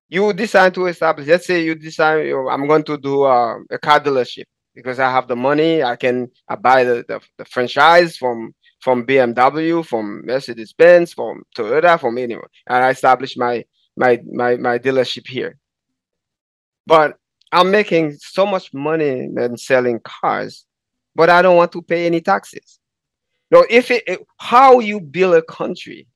you 0.09 0.31
decide 0.33 0.73
to 0.75 0.87
establish. 0.87 1.27
Let's 1.27 1.47
say 1.47 1.63
you 1.63 1.75
decide 1.75 2.27
you 2.27 2.35
know, 2.35 2.49
I'm 2.49 2.67
going 2.67 2.83
to 2.83 2.97
do 2.97 3.23
uh, 3.23 3.57
a 3.69 3.77
car 3.77 3.99
dealership 3.99 4.45
because 4.73 4.99
I 4.99 5.09
have 5.11 5.27
the 5.27 5.35
money. 5.35 5.83
I 5.83 5.95
can 5.95 6.29
I 6.47 6.55
buy 6.55 6.83
the, 6.83 7.05
the, 7.07 7.21
the 7.37 7.45
franchise 7.45 8.17
from 8.17 8.53
from 8.81 9.05
BMW, 9.05 9.83
from 9.85 10.25
Mercedes 10.25 10.73
Benz, 10.73 11.13
from 11.13 11.43
Toyota, 11.57 11.99
from 11.99 12.17
anyone, 12.17 12.47
and 12.67 12.83
I 12.83 12.89
establish 12.91 13.35
my 13.35 13.65
my 13.97 14.21
my 14.31 14.55
my 14.57 14.79
dealership 14.79 15.27
here. 15.27 15.57
But 16.85 17.17
I'm 17.51 17.71
making 17.71 18.17
so 18.19 18.45
much 18.45 18.73
money 18.73 19.29
than 19.33 19.57
selling 19.57 19.99
cars, 20.03 20.65
but 21.15 21.29
I 21.29 21.41
don't 21.41 21.57
want 21.57 21.71
to 21.73 21.81
pay 21.81 22.05
any 22.05 22.21
taxes. 22.21 22.79
No, 23.51 23.65
if 23.69 23.91
it, 23.91 24.03
it 24.07 24.25
how 24.37 24.79
you 24.79 24.99
build 24.99 25.35
a 25.35 25.41
country 25.41 26.07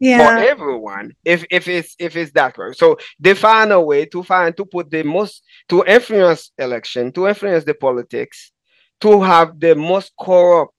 yeah. 0.00 0.18
for 0.18 0.42
everyone 0.42 1.12
if 1.24 1.44
if 1.50 1.68
it's 1.68 1.94
if 1.98 2.16
it's 2.16 2.32
that 2.32 2.56
way. 2.58 2.72
So 2.72 2.98
they 3.20 3.34
find 3.34 3.72
a 3.72 3.80
way 3.80 4.06
to 4.06 4.22
find 4.22 4.56
to 4.56 4.64
put 4.64 4.90
the 4.90 5.02
most 5.02 5.44
to 5.68 5.84
influence 5.86 6.50
election, 6.58 7.12
to 7.12 7.28
influence 7.28 7.64
the 7.64 7.74
politics, 7.74 8.52
to 9.00 9.22
have 9.22 9.60
the 9.60 9.74
most 9.74 10.12
corrupt, 10.18 10.72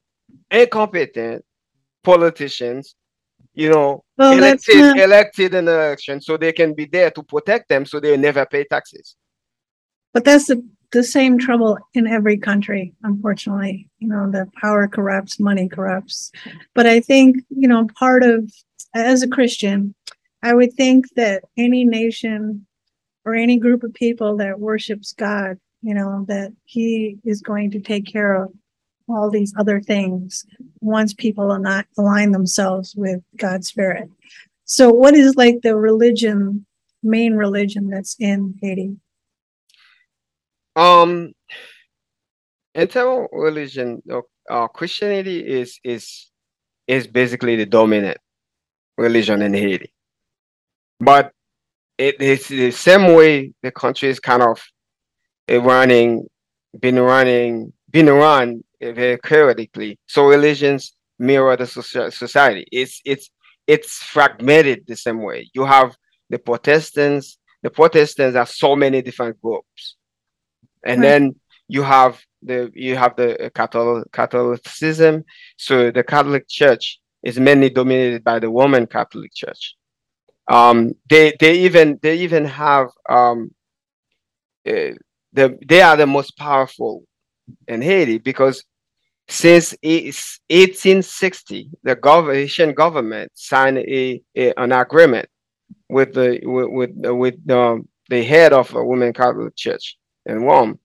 incompetent 0.51 1.45
politicians, 2.03 2.95
you 3.53 3.69
know, 3.69 4.03
well, 4.17 4.33
elected 4.37 4.75
not... 4.75 4.99
elected 4.99 5.53
in 5.53 5.65
the 5.65 5.71
election, 5.71 6.19
so 6.19 6.35
they 6.35 6.51
can 6.51 6.73
be 6.73 6.85
there 6.85 7.11
to 7.11 7.23
protect 7.23 7.69
them, 7.69 7.85
so 7.85 7.99
they 7.99 8.17
never 8.17 8.45
pay 8.45 8.65
taxes. 8.65 9.15
But 10.13 10.23
that's 10.23 10.47
the 10.47 10.63
the 10.93 11.03
same 11.03 11.39
trouble 11.39 11.79
in 11.95 12.05
every 12.05 12.37
country, 12.37 12.93
unfortunately. 13.01 13.89
You 13.97 14.07
know, 14.07 14.29
the 14.29 14.47
power 14.61 14.87
corrupts, 14.87 15.39
money 15.39 15.67
corrupts. 15.67 16.31
But 16.75 16.85
I 16.85 16.99
think, 16.99 17.37
you 17.49 17.67
know, 17.67 17.87
part 17.97 18.23
of 18.23 18.51
as 18.93 19.23
a 19.23 19.27
Christian, 19.27 19.95
I 20.43 20.53
would 20.53 20.73
think 20.73 21.07
that 21.15 21.43
any 21.57 21.83
nation 21.83 22.65
or 23.25 23.33
any 23.33 23.57
group 23.57 23.83
of 23.83 23.93
people 23.95 24.37
that 24.37 24.59
worships 24.59 25.13
God, 25.13 25.57
you 25.81 25.95
know, 25.95 26.25
that 26.27 26.53
He 26.63 27.17
is 27.25 27.41
going 27.41 27.71
to 27.71 27.79
take 27.79 28.05
care 28.05 28.35
of 28.35 28.53
all 29.09 29.31
these 29.31 29.53
other 29.57 29.81
things 29.81 30.45
once 30.79 31.13
people 31.13 31.51
are 31.51 31.59
not 31.59 31.87
align 31.97 32.31
themselves 32.31 32.93
with 32.95 33.21
God's 33.35 33.67
Spirit. 33.67 34.09
So, 34.65 34.91
what 34.91 35.15
is 35.15 35.35
like 35.35 35.61
the 35.63 35.75
religion, 35.75 36.65
main 37.01 37.33
religion 37.33 37.89
that's 37.89 38.15
in 38.19 38.55
Haiti? 38.61 38.97
Um, 40.75 41.33
in 42.73 42.87
terms 42.87 43.27
religion, 43.31 44.01
uh, 44.49 44.67
Christianity 44.67 45.39
is 45.45 45.79
is 45.83 46.31
is 46.87 47.07
basically 47.07 47.55
the 47.55 47.65
dominant 47.65 48.17
religion 48.97 49.41
in 49.41 49.53
Haiti. 49.53 49.93
But 50.99 51.31
it 51.97 52.19
is 52.21 52.47
the 52.47 52.71
same 52.71 53.13
way 53.13 53.53
the 53.61 53.71
country 53.71 54.09
is 54.09 54.19
kind 54.19 54.41
of 54.41 54.61
eh, 55.47 55.57
running, 55.57 56.27
been 56.79 56.99
running, 56.99 57.71
been 57.89 58.07
run 58.07 58.63
eh, 58.81 58.91
very 58.91 59.19
chaotically. 59.23 59.99
So 60.07 60.27
religions 60.27 60.95
mirror 61.19 61.55
the 61.55 61.67
society. 61.67 62.65
It's 62.71 63.01
it's 63.05 63.29
it's 63.67 63.97
fragmented 63.97 64.85
the 64.87 64.95
same 64.95 65.21
way. 65.21 65.49
You 65.53 65.65
have 65.65 65.95
the 66.29 66.39
Protestants. 66.39 67.37
The 67.61 67.69
Protestants 67.69 68.35
are 68.35 68.45
so 68.45 68.75
many 68.75 69.01
different 69.01 69.41
groups, 69.41 69.95
and 70.83 71.01
right. 71.01 71.07
then 71.07 71.35
you 71.67 71.83
have 71.83 72.21
the 72.41 72.71
you 72.73 72.95
have 72.95 73.15
the 73.15 73.51
Catholic 73.53 74.11
Catholicism. 74.11 75.23
So 75.57 75.91
the 75.91 76.03
Catholic 76.03 76.47
Church 76.47 76.99
is 77.23 77.39
mainly 77.39 77.69
dominated 77.69 78.23
by 78.23 78.39
the 78.39 78.49
Roman 78.49 78.85
Catholic 78.85 79.33
Church. 79.33 79.75
Um, 80.47 80.93
they 81.09 81.33
they 81.39 81.59
even 81.59 81.99
they 82.01 82.17
even 82.17 82.45
have 82.45 82.89
um, 83.09 83.51
uh, 84.67 84.91
the 85.31 85.57
they 85.65 85.81
are 85.81 85.97
the 85.97 86.07
most 86.07 86.37
powerful 86.37 87.03
in 87.67 87.81
Haiti 87.81 88.17
because 88.17 88.63
since 89.29 89.73
1860 89.81 91.69
the 91.83 91.97
Haitian 92.31 92.73
government 92.73 93.31
signed 93.35 93.77
a, 93.77 94.21
a, 94.35 94.53
an 94.57 94.73
agreement 94.73 95.29
with 95.89 96.13
the 96.13 96.39
with 96.43 96.67
with, 96.69 96.91
with 97.15 97.49
um, 97.49 97.87
the 98.09 98.21
head 98.23 98.51
of 98.51 98.73
a 98.75 98.81
Roman 98.81 99.13
Catholic 99.13 99.55
Church 99.55 99.97
in 100.25 100.43
Rome 100.43 100.79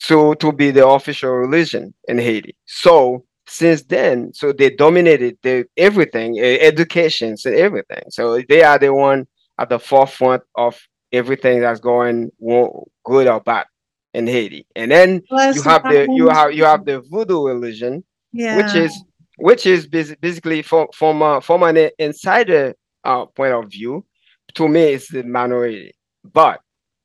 to 0.00 0.34
to 0.36 0.52
be 0.52 0.70
the 0.70 0.86
official 0.86 1.30
religion 1.30 1.94
in 2.08 2.18
Haiti. 2.18 2.56
So 2.66 3.24
since 3.46 3.82
then 3.82 4.32
so 4.32 4.52
they 4.52 4.70
dominated 4.70 5.36
the 5.42 5.66
everything 5.76 6.38
education 6.40 7.34
and 7.44 7.54
everything 7.54 8.02
so 8.08 8.40
they 8.48 8.62
are 8.62 8.78
the 8.78 8.92
one 8.92 9.26
at 9.58 9.68
the 9.68 9.78
forefront 9.78 10.42
of 10.54 10.80
everything 11.12 11.60
that's 11.60 11.80
going 11.80 12.30
good 13.04 13.26
or 13.26 13.40
bad 13.40 13.66
in 14.14 14.26
haiti 14.26 14.66
and 14.76 14.90
then 14.90 15.22
well, 15.30 15.54
you 15.54 15.62
have 15.62 15.82
the 15.82 16.06
you 16.10 16.28
have 16.28 16.52
you 16.52 16.64
have 16.64 16.84
the 16.84 17.00
voodoo 17.10 17.46
religion 17.46 18.02
yeah. 18.32 18.56
which 18.56 18.74
is 18.74 19.04
which 19.38 19.66
is 19.66 19.86
basically 19.86 20.62
from 20.62 20.86
from 20.94 21.22
uh, 21.22 21.40
from 21.40 21.62
an 21.62 21.90
insider 21.98 22.74
uh, 23.04 23.26
point 23.26 23.52
of 23.52 23.70
view 23.70 24.04
to 24.54 24.68
me 24.68 24.80
it's 24.80 25.10
the 25.10 25.22
minority 25.24 25.92
but 26.32 26.60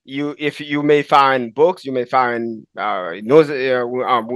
you 0.07 0.35
if 0.39 0.59
you 0.61 0.83
may 0.83 1.03
find 1.03 1.53
books, 1.53 1.85
you 1.85 1.91
may 1.91 2.05
find 2.05 2.65
uh, 2.77 3.11
news 3.21 3.49
uh, 3.49 3.83
um, 4.07 4.27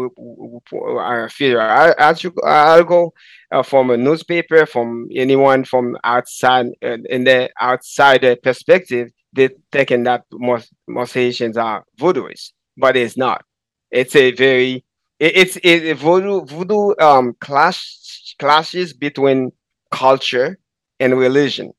uh, 0.74 2.42
article 2.44 3.14
uh, 3.52 3.64
from 3.64 3.90
a 3.92 3.98
newspaper, 3.98 4.66
from 4.66 5.08
anyone 5.16 5.64
from 5.64 5.98
outside 6.04 6.68
uh, 6.84 6.98
in 7.10 7.24
the 7.24 7.50
outside 7.60 8.26
perspective. 8.44 9.10
They 9.34 9.50
thinking 9.72 10.04
that 10.04 10.24
most 10.34 10.74
most 10.88 11.14
Haitians 11.14 11.58
are 11.58 11.84
voodooists, 12.00 12.52
but 12.78 12.98
it's 12.98 13.18
not. 13.18 13.44
It's 13.92 14.16
a 14.16 14.32
very 14.32 14.86
it, 15.20 15.38
it's 15.38 15.58
it, 15.64 15.96
voodoo 15.98 16.46
voodoo 16.46 16.94
um 17.00 17.34
clash 17.40 18.36
clashes 18.40 18.94
between 18.94 19.52
culture 19.92 20.60
and 21.00 21.18
religion. 21.18 21.72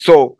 So 0.00 0.38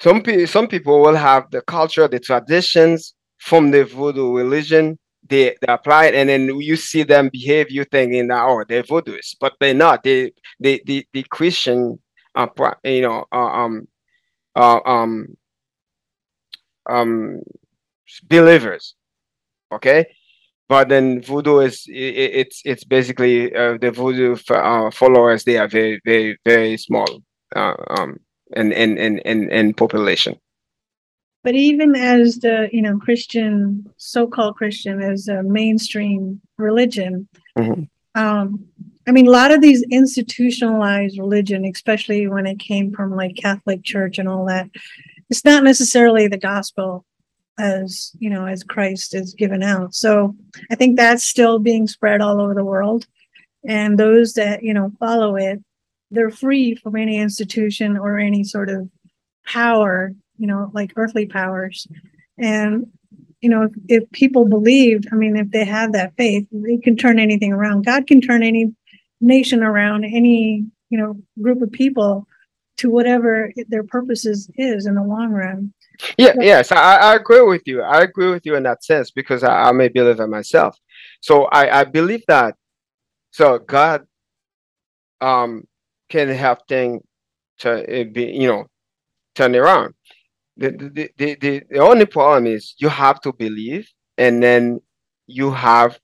some, 0.00 0.22
pe- 0.22 0.46
some 0.46 0.68
people 0.68 1.00
will 1.00 1.16
have 1.16 1.50
the 1.50 1.62
culture, 1.62 2.08
the 2.08 2.20
traditions 2.20 3.14
from 3.38 3.70
the 3.70 3.84
voodoo 3.84 4.32
religion. 4.36 4.98
They, 5.28 5.56
they 5.60 5.72
apply 5.72 6.06
it, 6.06 6.14
and 6.14 6.28
then 6.28 6.46
you 6.60 6.76
see 6.76 7.02
them 7.02 7.28
behave. 7.32 7.70
You 7.70 7.84
thinking 7.84 8.28
that 8.28 8.42
oh, 8.42 8.64
they're 8.68 8.82
voodooists, 8.82 9.36
but 9.38 9.54
they're 9.60 9.74
not. 9.74 10.02
They, 10.02 10.32
they, 10.58 10.80
the, 10.86 11.06
the 11.12 11.22
Christian, 11.24 11.98
uh, 12.34 12.46
you 12.84 13.02
know, 13.02 13.24
uh, 13.30 13.36
um, 13.36 13.88
uh, 14.56 14.80
um, 14.86 15.36
um, 16.88 17.40
believers. 18.28 18.94
Okay, 19.72 20.06
but 20.68 20.88
then 20.88 21.22
voodoo 21.22 21.60
is 21.60 21.84
it, 21.88 21.92
it's 21.94 22.62
it's 22.64 22.84
basically 22.84 23.54
uh, 23.54 23.78
the 23.80 23.90
voodoo 23.90 24.36
uh, 24.50 24.90
followers. 24.90 25.44
They 25.44 25.58
are 25.58 25.68
very 25.68 26.00
very 26.04 26.38
very 26.44 26.76
small. 26.78 27.22
Uh, 27.54 27.74
um, 27.90 28.18
and 28.54 28.72
and 28.72 28.98
and 28.98 29.20
and, 29.24 29.52
and 29.52 29.76
population. 29.76 30.38
But 31.44 31.54
even 31.54 31.94
as 31.94 32.40
the 32.40 32.68
you 32.72 32.82
know 32.82 32.98
christian 32.98 33.88
so-called 33.96 34.56
christian 34.56 35.00
as 35.00 35.28
a 35.28 35.42
mainstream 35.42 36.42
religion 36.58 37.26
mm-hmm. 37.56 37.84
um 38.20 38.66
i 39.06 39.12
mean 39.12 39.26
a 39.28 39.30
lot 39.30 39.50
of 39.50 39.62
these 39.62 39.82
institutionalized 39.90 41.18
religion 41.18 41.64
especially 41.64 42.26
when 42.26 42.44
it 42.44 42.58
came 42.58 42.92
from 42.92 43.16
like 43.16 43.34
catholic 43.36 43.82
church 43.82 44.18
and 44.18 44.28
all 44.28 44.44
that 44.44 44.68
it's 45.30 45.44
not 45.44 45.64
necessarily 45.64 46.26
the 46.26 46.36
gospel 46.36 47.06
as 47.58 48.12
you 48.18 48.30
know 48.30 48.46
as 48.46 48.62
christ 48.62 49.14
is 49.14 49.34
given 49.34 49.62
out. 49.62 49.94
So 49.94 50.36
i 50.70 50.74
think 50.74 50.96
that's 50.96 51.24
still 51.24 51.58
being 51.58 51.86
spread 51.86 52.20
all 52.20 52.40
over 52.40 52.54
the 52.54 52.64
world. 52.64 53.06
And 53.66 53.98
those 53.98 54.34
that 54.34 54.62
you 54.62 54.72
know 54.72 54.92
follow 54.98 55.36
it 55.36 55.62
they're 56.10 56.30
free 56.30 56.74
from 56.74 56.96
any 56.96 57.18
institution 57.18 57.96
or 57.96 58.18
any 58.18 58.44
sort 58.44 58.70
of 58.70 58.88
power 59.46 60.12
you 60.38 60.46
know 60.46 60.70
like 60.72 60.92
earthly 60.96 61.26
powers. 61.26 61.86
And 62.38 62.86
you 63.40 63.50
know 63.50 63.62
if, 63.62 63.72
if 63.88 64.10
people 64.10 64.48
believed 64.48 65.06
i 65.12 65.14
mean 65.14 65.36
if 65.36 65.50
they 65.50 65.64
have 65.64 65.92
that 65.92 66.12
faith 66.16 66.46
they 66.50 66.78
can 66.78 66.96
turn 66.96 67.18
anything 67.18 67.52
around. 67.52 67.84
God 67.84 68.06
can 68.06 68.20
turn 68.20 68.42
any 68.42 68.72
nation 69.20 69.62
around 69.62 70.04
any 70.04 70.64
you 70.90 70.98
know 70.98 71.20
group 71.42 71.60
of 71.60 71.70
people 71.72 72.26
to 72.78 72.90
whatever 72.90 73.52
their 73.68 73.82
purposes 73.82 74.48
is 74.54 74.86
in 74.86 74.94
the 74.94 75.02
long 75.02 75.32
run. 75.32 75.72
Yeah 76.16 76.34
so, 76.34 76.42
yes 76.42 76.72
I, 76.72 76.96
I 76.96 77.14
agree 77.16 77.42
with 77.42 77.62
you. 77.66 77.82
I 77.82 78.02
agree 78.02 78.30
with 78.30 78.46
you 78.46 78.54
in 78.54 78.62
that 78.62 78.84
sense 78.84 79.10
because 79.10 79.42
i, 79.42 79.68
I 79.68 79.72
may 79.72 79.88
believe 79.88 80.20
it 80.20 80.26
myself. 80.28 80.78
So 81.20 81.46
I, 81.46 81.80
I 81.80 81.84
believe 81.84 82.22
that 82.28 82.54
so 83.32 83.58
God 83.58 84.06
um 85.20 85.67
can 86.08 86.28
help 86.28 86.66
things 86.68 87.02
to 87.58 88.08
be, 88.12 88.24
you 88.24 88.48
know, 88.48 88.66
turn 89.34 89.54
around. 89.54 89.94
The, 90.56 90.70
the, 90.70 91.10
the, 91.16 91.36
the, 91.40 91.62
the 91.70 91.78
only 91.78 92.06
problem 92.06 92.46
is 92.46 92.74
you 92.78 92.88
have 92.88 93.20
to 93.22 93.32
believe 93.32 93.88
and 94.16 94.42
then 94.42 94.80
you 95.26 95.50
have 95.52 95.98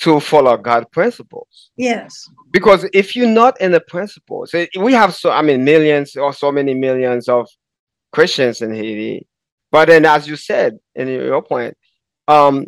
to 0.00 0.20
follow 0.20 0.56
God 0.56 0.90
principles. 0.90 1.70
Yes. 1.76 2.28
Because 2.50 2.86
if 2.92 3.14
you're 3.14 3.28
not 3.28 3.60
in 3.60 3.72
the 3.72 3.80
principles, 3.80 4.52
eh, 4.54 4.66
we 4.78 4.92
have 4.92 5.14
so 5.14 5.30
I 5.30 5.42
mean 5.42 5.64
millions 5.64 6.16
or 6.16 6.32
so 6.32 6.50
many 6.50 6.74
millions 6.74 7.28
of 7.28 7.48
Christians 8.12 8.60
in 8.60 8.74
Haiti. 8.74 9.26
But 9.70 9.88
then 9.88 10.04
as 10.04 10.26
you 10.26 10.36
said 10.36 10.78
in 10.94 11.08
your 11.08 11.42
point, 11.42 11.76
um 12.28 12.66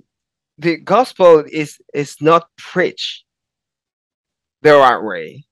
the 0.58 0.78
gospel 0.78 1.44
is 1.50 1.78
is 1.92 2.16
not 2.20 2.48
preached 2.56 3.24
the 4.62 4.74
right 4.74 5.02
way. 5.02 5.44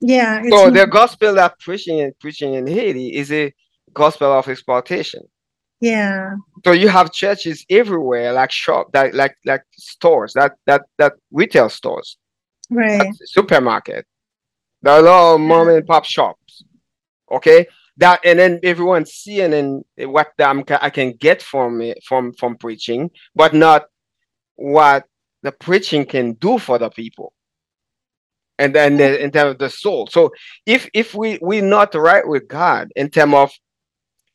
Yeah. 0.00 0.42
So 0.50 0.70
the 0.70 0.86
gospel 0.86 1.34
that 1.34 1.58
preaching 1.58 2.00
and 2.00 2.18
preaching 2.18 2.54
in 2.54 2.66
Haiti 2.66 3.14
is 3.14 3.32
a 3.32 3.52
gospel 3.92 4.32
of 4.32 4.48
exploitation. 4.48 5.22
Yeah. 5.80 6.36
So 6.64 6.72
you 6.72 6.88
have 6.88 7.12
churches 7.12 7.64
everywhere, 7.68 8.32
like 8.32 8.50
shop, 8.50 8.92
that 8.92 9.14
like 9.14 9.36
like 9.44 9.62
stores, 9.72 10.32
that 10.34 10.52
that 10.66 10.82
that 10.98 11.14
retail 11.30 11.68
stores, 11.68 12.16
right? 12.70 13.12
Supermarket, 13.24 14.06
the 14.82 15.02
little 15.02 15.38
mom 15.38 15.68
and 15.68 15.86
pop 15.86 16.04
shops. 16.04 16.64
Okay, 17.30 17.66
that 17.98 18.20
and 18.24 18.38
then 18.38 18.60
everyone 18.62 19.04
seeing 19.04 19.52
and 19.52 19.84
what 19.98 20.32
I'm, 20.38 20.60
um, 20.60 20.64
I 20.80 20.90
can 20.90 21.12
get 21.12 21.42
from 21.42 21.82
it 21.82 22.02
from 22.04 22.32
from 22.34 22.56
preaching, 22.56 23.10
but 23.34 23.52
not 23.52 23.84
what 24.54 25.04
the 25.42 25.52
preaching 25.52 26.06
can 26.06 26.32
do 26.34 26.58
for 26.58 26.78
the 26.78 26.88
people 26.88 27.32
and 28.58 28.74
then 28.74 28.96
the, 28.96 29.22
in 29.22 29.30
terms 29.30 29.52
of 29.52 29.58
the 29.58 29.70
soul. 29.70 30.06
So 30.06 30.32
if 30.64 30.88
if 30.94 31.14
we 31.14 31.38
we're 31.42 31.62
not 31.62 31.94
right 31.94 32.26
with 32.26 32.48
God 32.48 32.90
in 32.96 33.10
terms 33.10 33.34
of 33.34 33.52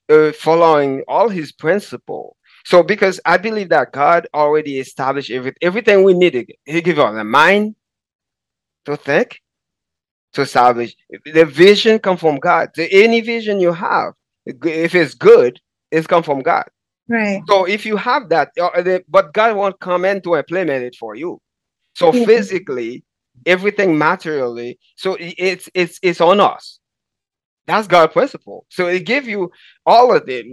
uh, 0.10 0.32
following 0.34 1.04
all 1.08 1.30
His 1.30 1.52
principle, 1.52 2.36
so 2.64 2.84
because 2.84 3.20
I 3.26 3.38
believe 3.38 3.70
that 3.70 3.92
God 3.92 4.28
already 4.34 4.80
established 4.80 5.32
every, 5.32 5.54
everything 5.62 6.04
we 6.04 6.14
need. 6.14 6.54
He 6.66 6.82
give 6.82 7.00
us 7.00 7.16
a 7.16 7.24
mind 7.24 7.76
to 8.86 8.96
think, 8.96 9.42
to 10.34 10.42
establish. 10.42 10.96
The 11.26 11.46
vision 11.46 12.00
come 12.00 12.18
from 12.18 12.38
God. 12.38 12.70
So 12.76 12.86
any 12.92 13.22
vision 13.22 13.60
you 13.60 13.74
have, 13.74 14.14
if 14.46 14.96
it's 14.96 15.14
good, 15.14 15.60
it's 15.92 16.08
come 16.08 16.24
from 16.24 16.42
God. 16.42 16.66
Right. 17.08 17.42
So 17.48 17.66
if 17.66 17.86
you 17.86 17.98
have 17.98 18.30
that, 18.30 18.52
uh, 18.62 19.00
but 19.10 19.34
God 19.34 19.56
won't 19.56 19.80
come 19.80 20.06
in 20.06 20.22
to 20.22 20.36
implement 20.36 20.84
it 20.84 20.96
for 20.96 21.16
you. 21.16 21.42
So 21.94 22.12
physically, 22.14 23.04
everything 23.46 23.98
materially. 23.98 24.80
So 24.96 25.18
it's 25.20 25.70
it's 25.74 26.00
it's 26.02 26.22
on 26.22 26.40
us. 26.40 26.80
That's 27.68 27.88
God's 27.88 28.14
principle. 28.14 28.66
So 28.70 28.88
it 28.88 29.06
give 29.06 29.28
you 29.28 29.52
all 29.86 30.16
of 30.16 30.26
the, 30.26 30.44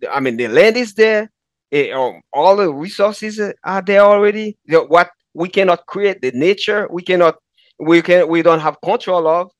the 0.00 0.08
I 0.12 0.20
mean, 0.20 0.36
the 0.36 0.48
land 0.48 0.76
is 0.76 0.94
there. 0.94 1.30
It, 1.70 1.92
um, 1.92 2.20
all 2.32 2.56
the 2.56 2.72
resources 2.72 3.40
are 3.64 3.82
there 3.82 4.00
already. 4.00 4.56
What 4.68 5.10
we 5.34 5.48
cannot 5.48 5.86
create, 5.86 6.20
the 6.22 6.32
nature 6.32 6.88
we 6.90 7.02
cannot, 7.02 7.36
we 7.78 8.02
can, 8.02 8.28
we 8.28 8.42
don't 8.42 8.60
have 8.60 8.80
control 8.82 9.26
of. 9.26 9.50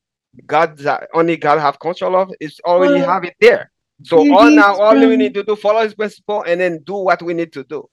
God 0.45 0.79
only 1.13 1.37
God 1.37 1.59
have 1.59 1.79
control 1.79 2.15
of. 2.15 2.31
It's 2.39 2.59
already 2.65 3.01
well, 3.01 3.09
have 3.09 3.23
it 3.23 3.35
there. 3.41 3.71
So 4.03 4.17
all 4.35 4.51
now, 4.51 4.75
all 4.75 4.95
we 4.95 5.17
need 5.17 5.33
to 5.33 5.43
do 5.43 5.55
follow 5.55 5.81
His 5.81 5.95
principle 5.95 6.43
and 6.43 6.61
then 6.61 6.83
do 6.85 6.93
what 6.93 7.21
we 7.23 7.33
need 7.33 7.51
to 7.53 7.63
do 7.63 7.89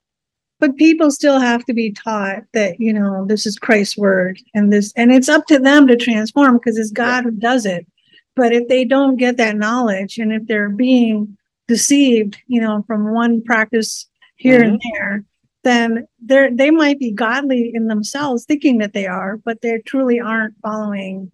but 0.65 0.77
people 0.77 1.11
still 1.11 1.39
have 1.39 1.63
to 1.67 1.75
be 1.75 1.93
taught 1.93 2.43
that 2.55 2.81
you 2.81 2.91
know 2.91 3.27
this 3.27 3.45
is 3.45 3.59
christ's 3.59 3.99
word 3.99 4.41
and 4.55 4.73
this 4.73 4.95
and 4.97 5.13
it's 5.13 5.29
up 5.29 5.47
to 5.47 5.59
them 5.59 5.87
to 5.87 5.95
transform 5.95 6.57
because 6.57 6.79
it's 6.79 6.91
god 6.91 7.25
who 7.25 7.31
does 7.31 7.67
it 7.67 7.87
but 8.35 8.53
if 8.53 8.67
they 8.69 8.83
don't 8.83 9.17
get 9.17 9.37
that 9.37 9.57
knowledge 9.57 10.17
and 10.17 10.33
if 10.33 10.47
they're 10.47 10.71
being 10.71 11.37
deceived 11.69 12.39
you 12.47 12.61
know 12.61 12.83
from 12.87 13.13
one 13.13 13.43
practice 13.43 14.07
here 14.37 14.61
mm-hmm. 14.61 14.71
and 14.71 14.81
there 14.95 15.25
then 15.65 16.09
they're 16.25 16.51
they 16.51 16.71
might 16.71 16.99
be 16.99 17.11
godly 17.11 17.71
in 17.75 17.89
themselves 17.89 18.47
thinking 18.47 18.79
that 18.79 18.95
they 18.95 19.07
are 19.07 19.37
but 19.37 19.61
they 19.61 19.79
truly 19.81 20.19
aren't 20.19 20.55
following 20.63 21.31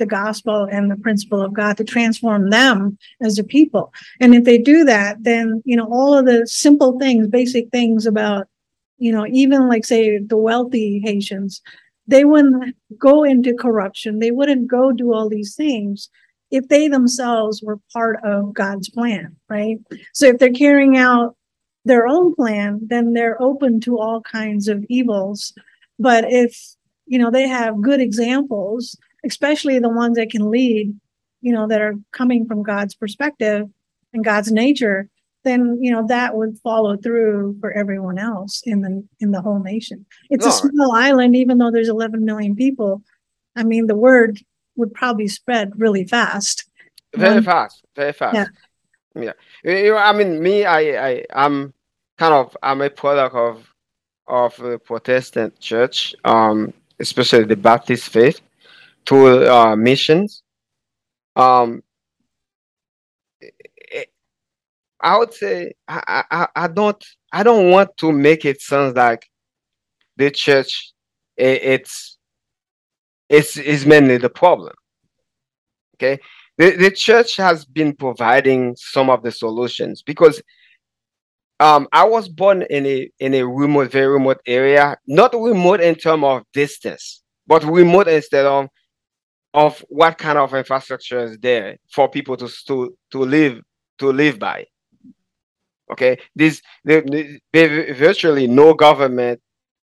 the 0.00 0.06
gospel 0.06 0.66
and 0.72 0.90
the 0.90 0.96
principle 0.96 1.40
of 1.40 1.52
god 1.52 1.76
to 1.76 1.84
transform 1.84 2.50
them 2.50 2.98
as 3.20 3.38
a 3.38 3.44
people 3.44 3.92
and 4.18 4.34
if 4.34 4.42
they 4.42 4.58
do 4.58 4.82
that 4.82 5.22
then 5.22 5.62
you 5.64 5.76
know 5.76 5.86
all 5.92 6.18
of 6.18 6.26
the 6.26 6.44
simple 6.48 6.98
things 6.98 7.28
basic 7.28 7.68
things 7.70 8.06
about 8.06 8.48
you 9.02 9.10
know, 9.10 9.26
even 9.26 9.68
like 9.68 9.84
say 9.84 10.18
the 10.18 10.36
wealthy 10.36 11.00
Haitians, 11.04 11.60
they 12.06 12.24
wouldn't 12.24 12.76
go 12.96 13.24
into 13.24 13.52
corruption. 13.52 14.20
They 14.20 14.30
wouldn't 14.30 14.68
go 14.68 14.92
do 14.92 15.12
all 15.12 15.28
these 15.28 15.56
things 15.56 16.08
if 16.52 16.68
they 16.68 16.86
themselves 16.86 17.62
were 17.64 17.80
part 17.92 18.20
of 18.22 18.54
God's 18.54 18.88
plan, 18.88 19.34
right? 19.48 19.78
So 20.12 20.26
if 20.26 20.38
they're 20.38 20.52
carrying 20.52 20.96
out 20.96 21.34
their 21.84 22.06
own 22.06 22.32
plan, 22.36 22.78
then 22.86 23.12
they're 23.12 23.42
open 23.42 23.80
to 23.80 23.98
all 23.98 24.20
kinds 24.20 24.68
of 24.68 24.84
evils. 24.88 25.52
But 25.98 26.24
if, 26.28 26.56
you 27.06 27.18
know, 27.18 27.32
they 27.32 27.48
have 27.48 27.82
good 27.82 28.00
examples, 28.00 28.96
especially 29.24 29.80
the 29.80 29.88
ones 29.88 30.16
that 30.16 30.30
can 30.30 30.48
lead, 30.48 30.94
you 31.40 31.52
know, 31.52 31.66
that 31.66 31.80
are 31.80 31.96
coming 32.12 32.46
from 32.46 32.62
God's 32.62 32.94
perspective 32.94 33.68
and 34.12 34.24
God's 34.24 34.52
nature, 34.52 35.08
then 35.44 35.78
you 35.80 35.92
know 35.92 36.06
that 36.06 36.36
would 36.36 36.58
follow 36.58 36.96
through 36.96 37.56
for 37.60 37.72
everyone 37.72 38.18
else 38.18 38.62
in 38.64 38.80
the 38.80 39.06
in 39.20 39.32
the 39.32 39.40
whole 39.40 39.60
nation. 39.60 40.06
It's 40.30 40.44
no. 40.44 40.50
a 40.50 40.54
small 40.54 40.92
island, 40.94 41.36
even 41.36 41.58
though 41.58 41.70
there's 41.70 41.88
11 41.88 42.24
million 42.24 42.54
people. 42.54 43.02
I 43.56 43.64
mean, 43.64 43.86
the 43.86 43.96
word 43.96 44.38
would 44.76 44.94
probably 44.94 45.28
spread 45.28 45.72
really 45.76 46.04
fast. 46.04 46.64
Very 47.14 47.38
um, 47.38 47.44
fast, 47.44 47.84
very 47.94 48.12
fast. 48.12 48.34
Yeah. 49.14 49.32
yeah. 49.64 49.82
You 49.82 49.92
know, 49.92 49.98
I 49.98 50.12
mean, 50.12 50.42
me, 50.42 50.64
I, 50.64 51.08
I, 51.08 51.24
I'm 51.34 51.74
kind 52.16 52.32
of, 52.32 52.56
I'm 52.62 52.80
a 52.80 52.88
product 52.88 53.34
of 53.34 53.68
of 54.28 54.56
the 54.56 54.78
Protestant 54.78 55.58
church, 55.60 56.14
um, 56.24 56.72
especially 57.00 57.44
the 57.44 57.56
Baptist 57.56 58.08
faith, 58.08 58.40
to 59.06 59.52
uh, 59.52 59.76
missions. 59.76 60.42
Um, 61.36 61.82
I 65.02 65.18
would 65.18 65.34
say 65.34 65.72
I, 65.88 66.24
I, 66.30 66.48
I 66.54 66.68
don't 66.68 67.04
I 67.32 67.42
don't 67.42 67.70
want 67.70 67.96
to 67.98 68.12
make 68.12 68.44
it 68.44 68.60
sound 68.60 68.96
like 68.96 69.26
the 70.16 70.30
church 70.30 70.92
it, 71.36 71.62
it's 71.62 72.18
it's 73.28 73.56
is 73.56 73.86
mainly 73.86 74.18
the 74.18 74.30
problem. 74.30 74.74
Okay, 75.96 76.20
the, 76.58 76.76
the 76.76 76.90
church 76.90 77.36
has 77.36 77.64
been 77.64 77.94
providing 77.94 78.76
some 78.76 79.10
of 79.10 79.22
the 79.22 79.32
solutions 79.32 80.02
because 80.02 80.42
um, 81.60 81.86
I 81.92 82.04
was 82.04 82.28
born 82.28 82.62
in 82.70 82.86
a 82.86 83.10
in 83.20 83.34
a 83.34 83.46
remote, 83.46 83.90
very 83.92 84.08
remote 84.08 84.40
area, 84.46 84.96
not 85.06 85.32
remote 85.34 85.80
in 85.80 85.94
terms 85.94 86.24
of 86.24 86.42
distance, 86.52 87.22
but 87.46 87.64
remote 87.64 88.08
instead 88.08 88.46
of 88.46 88.68
of 89.54 89.84
what 89.88 90.18
kind 90.18 90.38
of 90.38 90.54
infrastructure 90.54 91.20
is 91.24 91.38
there 91.38 91.76
for 91.92 92.08
people 92.08 92.36
to 92.36 92.48
to 92.66 92.96
to 93.12 93.18
live 93.20 93.60
to 93.98 94.12
live 94.12 94.38
by. 94.38 94.66
Okay, 95.92 96.18
this 96.34 96.62
the, 96.84 97.40
the, 97.52 97.92
virtually 97.92 98.46
no 98.46 98.74
government 98.74 99.40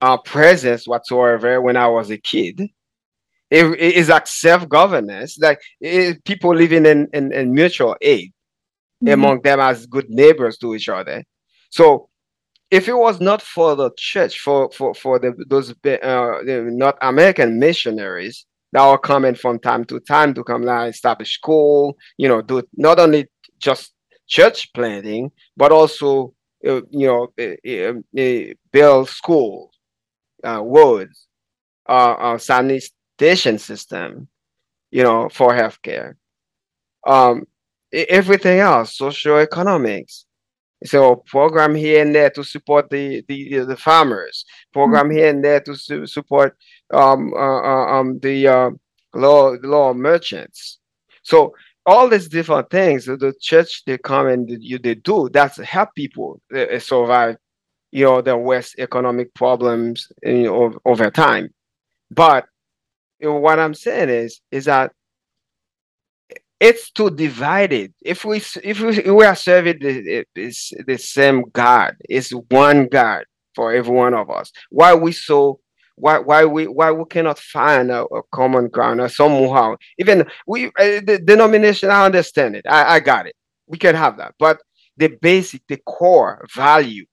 uh, 0.00 0.18
presence 0.18 0.86
whatsoever 0.86 1.60
when 1.60 1.76
I 1.76 1.88
was 1.88 2.10
a 2.10 2.18
kid. 2.18 2.60
It, 3.50 3.64
it 3.64 3.94
is 3.94 4.10
like 4.10 4.26
self-governance, 4.26 5.38
like 5.38 5.58
it, 5.80 6.22
people 6.24 6.54
living 6.54 6.84
in, 6.84 7.08
in, 7.14 7.32
in 7.32 7.54
mutual 7.54 7.96
aid 8.02 8.32
mm-hmm. 9.02 9.12
among 9.12 9.42
them 9.42 9.60
as 9.60 9.86
good 9.86 10.10
neighbors 10.10 10.58
to 10.58 10.74
each 10.74 10.88
other. 10.88 11.24
So 11.70 12.08
if 12.70 12.88
it 12.88 12.96
was 12.96 13.20
not 13.20 13.40
for 13.40 13.74
the 13.74 13.90
church, 13.96 14.40
for 14.40 14.70
for 14.72 14.94
for 14.94 15.18
the 15.18 15.32
those 15.48 15.70
uh, 15.70 16.38
North 16.44 16.96
American 17.00 17.58
missionaries 17.58 18.44
that 18.72 18.86
were 18.86 18.98
coming 18.98 19.34
from 19.34 19.58
time 19.58 19.84
to 19.86 20.00
time 20.00 20.34
to 20.34 20.44
come 20.44 20.68
and 20.68 20.88
establish 20.88 21.34
school, 21.34 21.96
you 22.18 22.28
know, 22.28 22.42
do 22.42 22.62
not 22.76 22.98
only 22.98 23.28
just 23.58 23.94
church 24.28 24.72
planting, 24.74 25.32
but 25.56 25.72
also 25.72 26.34
uh, 26.66 26.82
you 26.90 27.08
know 27.08 27.28
uh, 27.38 28.50
build 28.70 29.08
schools, 29.08 29.70
uh, 30.44 30.62
roads, 30.62 31.26
uh, 31.88 32.14
uh, 32.18 32.38
transportation 32.38 33.58
system, 33.58 34.28
you 34.90 35.02
know, 35.02 35.28
for 35.30 35.52
healthcare. 35.52 36.14
Um, 37.06 37.44
everything 37.92 38.60
else, 38.60 38.96
social 38.96 39.38
economics. 39.38 40.26
So 40.84 41.16
program 41.26 41.74
here 41.74 42.02
and 42.02 42.14
there 42.14 42.30
to 42.30 42.44
support 42.44 42.88
the 42.90 43.24
the, 43.26 43.64
the 43.64 43.76
farmers. 43.76 44.44
Program 44.72 45.08
mm-hmm. 45.08 45.16
here 45.16 45.28
and 45.28 45.44
there 45.44 45.60
to 45.60 45.74
su- 45.74 46.06
support 46.06 46.56
um, 46.92 47.32
uh, 47.34 47.62
uh 47.62 47.98
um, 47.98 48.18
the 48.20 48.46
uh, 48.46 48.70
law 49.14 49.56
law 49.62 49.92
merchants. 49.92 50.78
So 51.22 51.54
all 51.88 52.06
these 52.06 52.28
different 52.28 52.68
things 52.68 53.06
the 53.06 53.32
church 53.40 53.82
they 53.86 53.96
come 53.96 54.26
and 54.26 54.46
you 54.62 54.78
they 54.78 54.94
do 54.94 55.30
that's 55.32 55.56
help 55.56 55.88
people 55.94 56.38
uh, 56.54 56.78
survive 56.78 57.34
you 57.92 58.04
know 58.04 58.20
the 58.20 58.36
west 58.36 58.74
economic 58.78 59.32
problems 59.32 60.12
you 60.22 60.42
know, 60.42 60.78
over 60.84 61.10
time. 61.10 61.48
But 62.10 62.44
you 63.20 63.28
know, 63.28 63.36
what 63.36 63.58
i'm 63.58 63.74
saying 63.74 64.10
is 64.10 64.40
is 64.50 64.66
that 64.66 64.92
it's 66.60 66.90
too 66.90 67.08
divided. 67.08 67.94
If 68.02 68.24
we 68.24 68.42
if 68.62 68.80
we, 68.80 69.10
we 69.10 69.24
are 69.24 69.36
serving 69.36 69.78
the, 69.80 70.24
the, 70.34 70.52
the 70.86 70.98
same 70.98 71.44
god 71.54 71.96
it's 72.06 72.30
one 72.50 72.88
god 72.88 73.24
for 73.54 73.72
every 73.72 73.94
one 73.94 74.12
of 74.12 74.28
us. 74.30 74.52
Why 74.68 74.94
we 74.94 75.12
so 75.12 75.60
why 75.98 76.18
why 76.18 76.44
we 76.44 76.66
why 76.66 76.90
we 76.90 77.04
cannot 77.06 77.38
find 77.38 77.90
a, 77.90 78.04
a 78.04 78.22
common 78.32 78.68
ground 78.68 79.00
or 79.00 79.08
somehow 79.08 79.74
even 79.98 80.26
we 80.46 80.66
uh, 80.66 81.00
the 81.04 81.20
denomination 81.24 81.90
i 81.90 82.04
understand 82.04 82.56
it. 82.56 82.64
I, 82.68 82.96
I 82.96 83.00
got 83.00 83.26
it. 83.26 83.34
We 83.66 83.78
can 83.78 83.94
have 83.94 84.18
that. 84.18 84.34
But 84.38 84.58
the 84.96 85.08
basic 85.20 85.62
the 85.68 85.78
core 85.78 86.46
value 86.54 87.06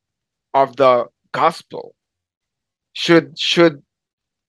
of 0.54 0.76
the 0.76 1.06
gospel 1.32 1.96
should 2.94 3.38
should 3.38 3.82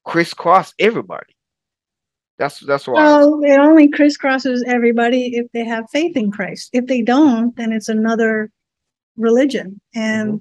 crisscross 0.05 0.73
everybody. 0.79 1.35
That's 2.39 2.61
that's 2.61 2.87
why 2.87 3.03
well 3.03 3.41
it 3.43 3.59
only 3.59 3.89
crisscrosses 3.89 4.63
everybody 4.67 5.37
if 5.37 5.47
they 5.53 5.65
have 5.65 5.91
faith 5.91 6.17
in 6.17 6.31
christ. 6.31 6.71
If 6.73 6.87
they 6.87 7.03
don't 7.03 7.57
then 7.57 7.73
it's 7.73 7.89
another 7.89 8.51
religion. 9.17 9.81
And 9.95 10.29
mm-hmm 10.29 10.37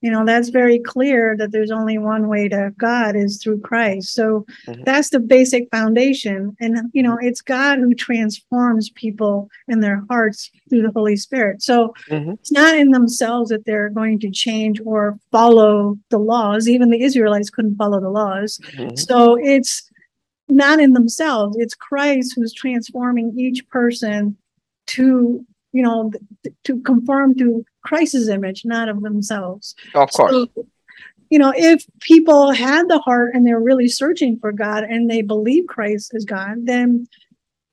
you 0.00 0.10
know 0.10 0.24
that's 0.24 0.48
very 0.48 0.78
clear 0.78 1.36
that 1.36 1.52
there's 1.52 1.70
only 1.70 1.98
one 1.98 2.28
way 2.28 2.48
to 2.48 2.72
god 2.78 3.16
is 3.16 3.42
through 3.42 3.60
christ 3.60 4.14
so 4.14 4.44
mm-hmm. 4.66 4.82
that's 4.84 5.10
the 5.10 5.20
basic 5.20 5.68
foundation 5.70 6.56
and 6.60 6.78
you 6.92 7.02
know 7.02 7.18
it's 7.20 7.40
god 7.40 7.78
who 7.78 7.94
transforms 7.94 8.90
people 8.90 9.48
in 9.68 9.80
their 9.80 10.02
hearts 10.08 10.50
through 10.68 10.82
the 10.82 10.92
holy 10.92 11.16
spirit 11.16 11.62
so 11.62 11.92
mm-hmm. 12.08 12.32
it's 12.32 12.52
not 12.52 12.76
in 12.76 12.90
themselves 12.90 13.50
that 13.50 13.64
they're 13.66 13.90
going 13.90 14.18
to 14.18 14.30
change 14.30 14.80
or 14.84 15.18
follow 15.30 15.96
the 16.10 16.18
laws 16.18 16.68
even 16.68 16.90
the 16.90 17.02
israelites 17.02 17.50
couldn't 17.50 17.76
follow 17.76 18.00
the 18.00 18.10
laws 18.10 18.58
mm-hmm. 18.72 18.94
so 18.96 19.36
it's 19.40 19.90
not 20.48 20.80
in 20.80 20.92
themselves 20.94 21.56
it's 21.58 21.74
christ 21.74 22.32
who's 22.34 22.52
transforming 22.52 23.32
each 23.38 23.66
person 23.68 24.36
to 24.86 25.44
you 25.72 25.82
know 25.82 26.10
to 26.64 26.80
conform 26.82 27.36
to 27.38 27.64
Christ's 27.84 28.28
image, 28.28 28.64
not 28.64 28.88
of 28.88 29.02
themselves. 29.02 29.74
Of 29.94 30.10
course. 30.12 30.32
So, 30.32 30.66
you 31.30 31.38
know, 31.38 31.52
if 31.56 31.86
people 32.00 32.50
had 32.50 32.88
the 32.88 32.98
heart 32.98 33.34
and 33.34 33.46
they're 33.46 33.60
really 33.60 33.88
searching 33.88 34.38
for 34.40 34.50
God 34.50 34.84
and 34.84 35.08
they 35.08 35.22
believe 35.22 35.66
Christ 35.68 36.10
is 36.12 36.24
God, 36.24 36.66
then 36.66 37.06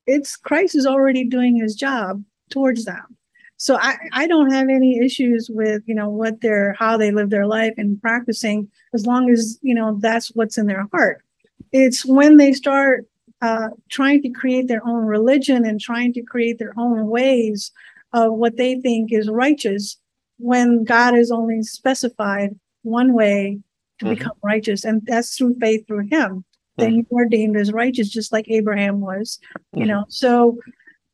it's 0.05 0.35
Christ 0.35 0.75
is 0.75 0.85
already 0.85 1.25
doing 1.25 1.57
his 1.57 1.75
job 1.75 2.23
towards 2.49 2.85
them. 2.85 3.17
So 3.57 3.75
I, 3.75 3.97
I 4.13 4.27
don't 4.27 4.51
have 4.51 4.69
any 4.69 4.99
issues 4.99 5.49
with, 5.51 5.81
you 5.87 5.95
know, 5.95 6.09
what 6.09 6.41
they're 6.41 6.73
how 6.73 6.97
they 6.97 7.11
live 7.11 7.31
their 7.31 7.47
life 7.47 7.73
and 7.77 7.99
practicing 7.99 8.69
as 8.93 9.07
long 9.07 9.31
as, 9.31 9.57
you 9.63 9.73
know, 9.73 9.97
that's 9.99 10.27
what's 10.35 10.59
in 10.59 10.67
their 10.67 10.87
heart. 10.91 11.23
It's 11.71 12.05
when 12.05 12.37
they 12.37 12.53
start 12.53 13.07
uh, 13.41 13.69
trying 13.89 14.21
to 14.21 14.29
create 14.29 14.67
their 14.67 14.85
own 14.85 15.05
religion 15.05 15.65
and 15.65 15.79
trying 15.79 16.13
to 16.13 16.21
create 16.21 16.59
their 16.59 16.73
own 16.77 17.07
ways 17.07 17.71
of 18.13 18.33
what 18.33 18.57
they 18.57 18.79
think 18.79 19.11
is 19.11 19.29
righteous 19.29 19.97
when 20.37 20.83
God 20.83 21.13
has 21.13 21.31
only 21.31 21.61
specified 21.63 22.57
one 22.83 23.13
way 23.13 23.59
to 23.99 24.05
mm-hmm. 24.05 24.13
become 24.13 24.37
righteous, 24.43 24.83
and 24.83 25.01
that's 25.05 25.35
through 25.35 25.55
faith 25.59 25.85
through 25.87 26.07
Him. 26.07 26.09
Mm-hmm. 26.09 26.81
Then 26.81 26.93
you 26.93 27.17
are 27.17 27.25
deemed 27.25 27.57
as 27.57 27.71
righteous, 27.71 28.09
just 28.09 28.31
like 28.31 28.49
Abraham 28.49 29.01
was, 29.01 29.39
mm-hmm. 29.57 29.81
you 29.81 29.85
know. 29.87 30.05
So 30.09 30.57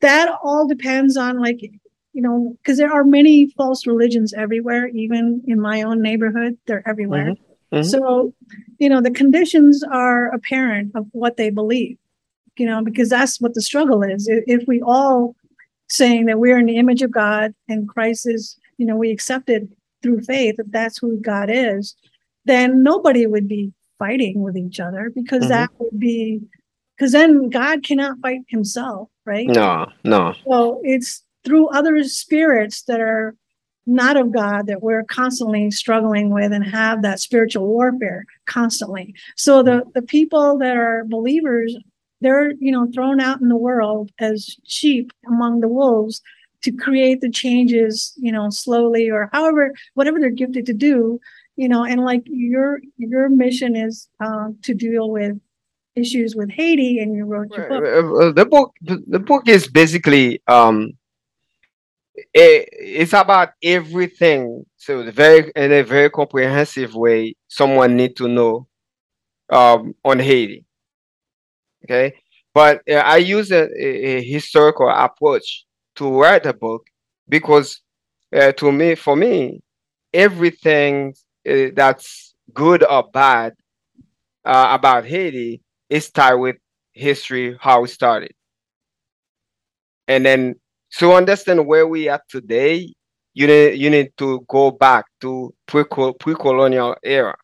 that 0.04 0.30
all 0.44 0.68
depends 0.68 1.18
on 1.18 1.40
like 1.40 1.62
you 1.62 2.22
know 2.22 2.56
because 2.62 2.78
there 2.78 2.92
are 2.92 3.04
many 3.04 3.50
false 3.58 3.88
religions 3.88 4.34
everywhere 4.34 4.88
even 4.88 5.42
in 5.48 5.60
my 5.60 5.82
own 5.82 6.02
neighborhood 6.02 6.58
they're 6.68 6.88
everywhere 6.88 7.32
mm-hmm. 7.32 7.76
Mm-hmm. 7.78 7.88
so 7.88 8.34
you 8.80 8.90
know 8.90 9.02
the 9.02 9.12
conditions 9.12 9.82
are 9.84 10.28
apparent 10.28 10.92
of 10.94 11.08
what 11.12 11.38
they 11.38 11.50
believe 11.50 11.98
you 12.58 12.66
know 12.66 12.84
because 12.84 13.10
that's 13.10 13.40
what 13.42 13.54
the 13.54 13.62
struggle 13.62 14.04
is 14.04 14.28
if 14.30 14.64
we 14.68 14.82
all 14.82 15.36
saying 15.94 16.26
that 16.26 16.40
we're 16.40 16.58
in 16.58 16.66
the 16.66 16.78
image 16.78 17.02
of 17.02 17.12
God 17.12 17.54
and 17.68 17.88
Christ 17.88 18.28
is, 18.28 18.58
you 18.78 18.86
know, 18.86 18.96
we 18.96 19.12
accepted 19.12 19.72
through 20.02 20.22
faith 20.22 20.56
that 20.58 20.72
that's 20.72 20.98
who 20.98 21.20
God 21.22 21.50
is, 21.52 21.96
then 22.46 22.84
nobody 22.84 23.26
would 23.26 23.48
be 23.48 23.72
fighting 24.00 24.42
with 24.42 24.58
each 24.58 24.80
other 24.80 25.12
because 25.14 25.42
mm-hmm. 25.42 25.50
that 25.50 25.70
would 25.80 26.00
be 26.00 26.42
because 26.98 27.12
then 27.12 27.50
God 27.50 27.84
cannot 27.84 28.20
fight 28.22 28.42
himself, 28.48 29.10
right? 29.26 29.48
No, 29.48 29.88
no. 30.04 30.36
So 30.48 30.80
it's 30.84 31.24
through 31.44 31.70
other 31.70 32.04
spirits 32.04 32.84
that 32.84 33.00
are 33.00 33.36
not 33.86 34.16
of 34.16 34.32
God 34.32 34.68
that 34.68 34.82
we're 34.82 35.04
constantly 35.04 35.72
struggling 35.72 36.30
with 36.30 36.54
and 36.54 36.64
have 36.66 37.02
that 37.02 37.20
spiritual 37.20 37.68
warfare 37.68 38.26
constantly. 38.46 39.14
So 39.36 39.64
the 39.64 39.84
the 39.94 40.02
people 40.02 40.58
that 40.60 40.78
are 40.78 41.06
believers 41.08 41.76
they're 42.24 42.52
you 42.60 42.72
know 42.72 42.88
thrown 42.94 43.20
out 43.20 43.42
in 43.42 43.50
the 43.50 43.58
world 43.58 44.12
as 44.20 44.56
sheep 44.66 45.12
among 45.28 45.60
the 45.60 45.68
wolves 45.68 46.22
to 46.64 46.72
create 46.72 47.22
the 47.22 47.30
changes 47.30 48.14
you 48.18 48.32
know 48.32 48.50
slowly 48.50 49.10
or 49.10 49.30
however 49.34 49.74
whatever 49.94 50.20
they're 50.20 50.30
gifted 50.30 50.66
to 50.66 50.74
do 50.74 51.20
you 51.56 51.68
know 51.68 51.84
and 51.84 52.04
like 52.04 52.24
your 52.26 52.80
your 52.98 53.30
mission 53.30 53.76
is 53.76 54.08
uh, 54.20 54.48
to 54.62 54.74
deal 54.74 55.10
with 55.10 55.38
issues 55.96 56.36
with 56.36 56.50
haiti 56.50 57.00
and 57.00 57.16
you 57.16 57.26
wrote 57.26 57.50
your 57.52 57.68
book. 57.70 57.84
Uh, 57.84 58.32
the 58.32 58.46
book 58.46 58.74
the 58.82 59.20
book 59.20 59.48
is 59.48 59.68
basically 59.68 60.42
um 60.48 60.94
it, 62.34 62.70
it's 62.72 63.14
about 63.14 63.50
everything. 63.64 64.66
So 64.78 65.10
very 65.12 65.52
in 65.56 65.72
a 65.72 65.84
very 65.84 66.10
comprehensive 66.10 66.96
way 66.96 67.36
someone 67.48 67.96
need 67.96 68.16
to 68.18 68.28
know 68.28 68.68
um 69.50 69.94
on 70.04 70.20
haiti 70.20 70.66
Okay, 71.86 72.16
but 72.54 72.82
uh, 72.90 72.96
I 72.96 73.18
use 73.18 73.52
a, 73.52 73.68
a, 73.78 74.24
historical 74.24 74.90
approach 74.90 75.66
to 75.96 76.22
write 76.22 76.46
a 76.46 76.54
book 76.54 76.86
because 77.28 77.82
uh, 78.34 78.52
to 78.54 78.72
me, 78.72 78.96
for 78.96 79.16
me, 79.16 79.62
everything 80.14 81.14
uh, 81.50 81.68
that's 81.76 82.36
good 82.54 82.84
or 82.84 83.10
bad 83.14 83.54
uh, 84.46 84.70
about 84.72 85.06
Haiti 85.06 85.62
is 85.90 86.10
tied 86.10 86.36
with 86.36 86.56
history, 86.94 87.58
how 87.60 87.84
it 87.84 87.90
started. 87.90 88.32
And 90.08 90.26
then 90.26 90.56
to 91.00 91.14
understand 91.14 91.66
where 91.66 91.88
we 91.88 92.08
are 92.08 92.22
today, 92.30 92.94
you 93.34 93.48
need, 93.48 93.80
you 93.80 93.90
need 93.90 94.12
to 94.18 94.46
go 94.48 94.72
back 94.72 95.06
to 95.22 95.54
pre-colonial 95.66 96.96
era 97.04 97.36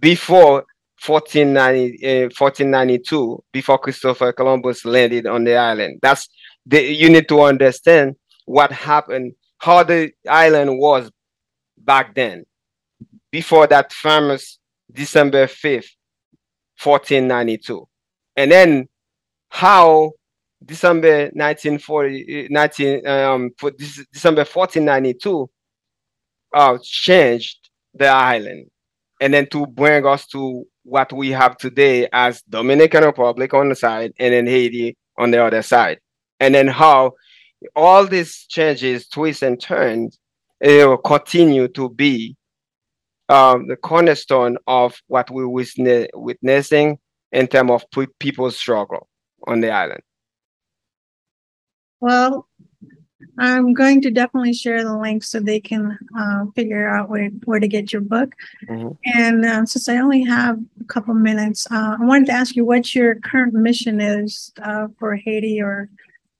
before 0.00 0.64
1490, 1.06 2.06
uh, 2.06 2.28
1492 2.36 3.44
before 3.52 3.78
Christopher 3.78 4.32
Columbus 4.32 4.84
landed 4.84 5.26
on 5.26 5.44
the 5.44 5.56
island. 5.56 5.98
That's 6.02 6.28
the, 6.66 6.82
you 6.82 7.08
need 7.08 7.28
to 7.28 7.42
understand 7.42 8.16
what 8.46 8.72
happened, 8.72 9.34
how 9.58 9.82
the 9.82 10.12
island 10.28 10.78
was 10.78 11.10
back 11.78 12.14
then, 12.14 12.44
before 13.30 13.66
that 13.68 13.92
famous 13.92 14.58
December 14.92 15.46
5th, 15.46 15.90
1492. 16.82 17.86
And 18.36 18.50
then 18.50 18.88
how 19.50 20.12
December 20.64 21.30
1940, 21.32 22.48
19, 22.50 23.06
um, 23.06 23.50
for 23.56 23.70
December 23.70 24.40
1492 24.40 25.50
uh, 26.54 26.78
changed 26.82 27.70
the 27.94 28.06
island. 28.06 28.70
And 29.20 29.34
then 29.34 29.46
to 29.48 29.66
bring 29.66 30.06
us 30.06 30.26
to 30.28 30.64
what 30.88 31.12
we 31.12 31.30
have 31.30 31.56
today 31.58 32.08
as 32.12 32.42
Dominican 32.42 33.04
Republic 33.04 33.52
on 33.52 33.68
the 33.68 33.76
side 33.76 34.12
and 34.18 34.32
then 34.32 34.46
Haiti 34.46 34.96
on 35.18 35.30
the 35.30 35.44
other 35.44 35.62
side. 35.62 35.98
And 36.40 36.54
then 36.54 36.66
how 36.66 37.12
all 37.76 38.06
these 38.06 38.46
changes, 38.48 39.08
twists 39.08 39.42
and 39.42 39.60
turns, 39.60 40.18
it 40.60 40.88
will 40.88 40.96
continue 40.96 41.68
to 41.68 41.90
be 41.90 42.36
um, 43.28 43.66
the 43.66 43.76
cornerstone 43.76 44.56
of 44.66 45.00
what 45.08 45.30
we're 45.30 45.48
witness- 45.48 46.08
witnessing 46.14 46.98
in 47.32 47.46
terms 47.46 47.70
of 47.70 47.84
people's 48.18 48.56
struggle 48.56 49.08
on 49.46 49.60
the 49.60 49.70
island. 49.70 50.00
Well, 52.00 52.48
I'm 53.38 53.72
going 53.72 54.00
to 54.02 54.10
definitely 54.10 54.52
share 54.52 54.84
the 54.84 54.96
link 54.96 55.22
so 55.24 55.40
they 55.40 55.60
can 55.60 55.98
uh, 56.18 56.46
figure 56.54 56.88
out 56.88 57.08
where, 57.08 57.28
where 57.44 57.60
to 57.60 57.68
get 57.68 57.92
your 57.92 58.02
book. 58.02 58.32
Mm-hmm. 58.68 58.88
And 59.04 59.44
uh, 59.44 59.66
since 59.66 59.88
I 59.88 59.96
only 59.96 60.22
have 60.24 60.58
a 60.80 60.84
couple 60.84 61.14
minutes, 61.14 61.66
uh, 61.70 61.96
I 62.00 62.04
wanted 62.04 62.26
to 62.26 62.32
ask 62.32 62.54
you 62.54 62.64
what 62.64 62.94
your 62.94 63.16
current 63.16 63.54
mission 63.54 64.00
is 64.00 64.52
uh, 64.62 64.88
for 64.98 65.16
Haiti, 65.16 65.60
or 65.60 65.88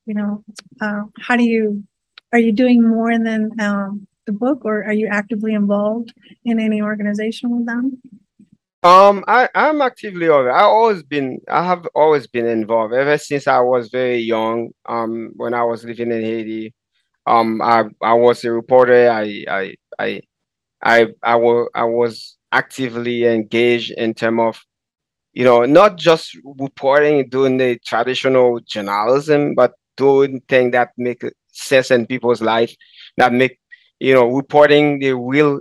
you 0.07 0.15
know, 0.15 0.45
uh, 0.81 1.03
how 1.21 1.37
do 1.37 1.45
you 1.45 1.85
are 2.33 2.39
you 2.39 2.53
doing 2.53 2.87
more 2.87 3.19
than 3.19 3.59
um, 3.61 4.07
the 4.27 4.33
book, 4.33 4.65
or 4.65 4.85
are 4.85 4.93
you 4.93 5.09
actively 5.09 5.55
involved 5.55 6.13
in 6.45 6.61
any 6.61 6.83
organization 6.83 7.51
with 7.51 7.67
them? 7.67 8.01
Um, 8.85 9.25
I 9.27 9.49
I'm 9.57 9.83
actively 9.83 10.29
over. 10.29 10.53
I 10.53 10.63
always 10.63 11.03
been 11.03 11.41
I 11.49 11.65
have 11.65 11.87
always 11.97 12.27
been 12.29 12.47
involved 12.47 12.95
ever 12.95 13.19
since 13.19 13.49
I 13.49 13.59
was 13.61 13.89
very 13.89 14.19
young. 14.19 14.71
Um, 14.89 15.33
when 15.37 15.53
I 15.53 15.65
was 15.65 15.85
living 15.85 16.13
in 16.13 16.23
Haiti, 16.23 16.75
um, 17.27 17.63
I 17.63 17.85
I 18.03 18.15
was 18.15 18.45
a 18.45 18.53
reporter. 18.53 19.11
I 19.11 19.45
I 19.49 19.75
I 19.99 20.23
I 20.83 21.09
I 21.23 21.37
was 21.37 21.69
I 21.75 21.85
was 21.85 22.39
actively 22.53 23.25
engaged 23.27 23.93
in 23.93 24.15
terms 24.15 24.41
of 24.43 24.61
you 25.33 25.45
know 25.45 25.65
not 25.65 25.97
just 25.97 26.37
reporting 26.59 27.29
doing 27.29 27.57
the 27.59 27.79
traditional 27.85 28.61
journalism, 28.61 29.55
but 29.55 29.73
doing 29.97 30.41
things 30.49 30.73
that 30.73 30.91
make 30.97 31.23
sense 31.53 31.91
in 31.91 32.07
people's 32.07 32.41
life, 32.43 32.75
that 33.17 33.33
make 33.33 33.59
you 34.01 34.15
know 34.15 34.27
reporting 34.29 34.99
the 35.01 35.13
real 35.15 35.61